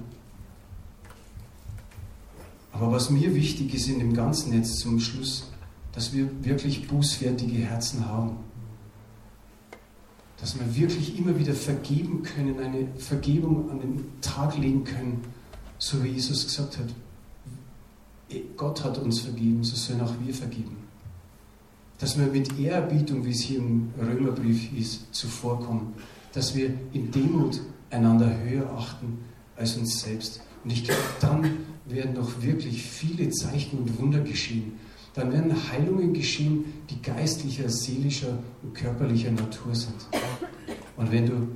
Aber 2.73 2.93
was 2.93 3.11
mir 3.11 3.35
wichtig 3.35 3.75
ist 3.75 3.89
in 3.89 3.99
dem 3.99 4.15
Ganzen 4.15 4.53
jetzt 4.53 4.79
zum 4.79 5.01
Schluss, 5.01 5.51
dass 5.93 6.13
wir 6.13 6.29
wirklich 6.45 6.87
bußfertige 6.87 7.57
Herzen 7.57 8.07
haben. 8.07 8.37
Dass 10.39 10.57
wir 10.57 10.77
wirklich 10.77 11.19
immer 11.19 11.37
wieder 11.39 11.55
vergeben 11.55 12.23
können, 12.23 12.61
eine 12.61 12.87
Vergebung 12.97 13.71
an 13.71 13.81
den 13.81 14.21
Tag 14.21 14.57
legen 14.57 14.85
können, 14.85 15.23
so 15.79 16.05
wie 16.05 16.11
Jesus 16.11 16.45
gesagt 16.45 16.79
hat. 16.79 16.95
Gott 18.57 18.85
hat 18.85 18.99
uns 18.99 19.21
vergeben, 19.21 19.65
so 19.65 19.75
sollen 19.75 20.01
auch 20.03 20.15
wir 20.25 20.35
vergeben. 20.35 20.86
Dass 21.99 22.19
wir 22.19 22.27
mit 22.27 22.59
Ehrerbietung, 22.59 23.25
wie 23.25 23.31
es 23.31 23.41
hier 23.41 23.59
im 23.59 23.91
Römerbrief 23.99 24.71
ist, 24.77 25.15
zuvorkommen. 25.15 25.95
Dass 26.33 26.55
wir 26.55 26.71
in 26.93 27.11
Demut 27.11 27.61
einander 27.91 28.31
höher 28.45 28.71
achten 28.77 29.19
als 29.57 29.77
uns 29.77 30.01
selbst. 30.01 30.41
Und 30.65 30.73
ich 30.73 30.85
glaube, 30.85 31.01
dann 31.21 31.51
werden 31.87 32.15
noch 32.15 32.43
wirklich 32.43 32.83
viele 32.83 33.31
Zeichen 33.31 33.79
und 33.79 33.99
Wunder 33.99 34.21
geschehen 34.21 34.73
dann 35.17 35.33
werden 35.33 35.55
Heilungen 35.73 36.13
geschehen, 36.13 36.67
die 36.91 37.01
geistlicher, 37.01 37.71
seelischer 37.71 38.39
und 38.63 38.75
körperlicher 38.75 39.31
Natur 39.31 39.75
sind. 39.75 39.95
Und 40.99 41.11
wenn 41.11 41.27
du 41.27 41.49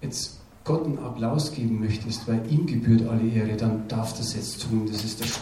jetzt 0.00 0.40
Gott 0.64 0.86
einen 0.86 0.98
Applaus 0.98 1.52
geben 1.52 1.80
möchtest, 1.80 2.26
weil 2.26 2.40
ihm 2.50 2.66
gebührt 2.66 3.06
alle 3.06 3.28
Ehre, 3.28 3.54
dann 3.56 3.86
darf 3.86 4.16
das 4.16 4.34
jetzt 4.34 4.62
tun. 4.62 4.88
Das 4.90 5.04
ist 5.04 5.20
der 5.20 5.26
Schluss. 5.26 5.40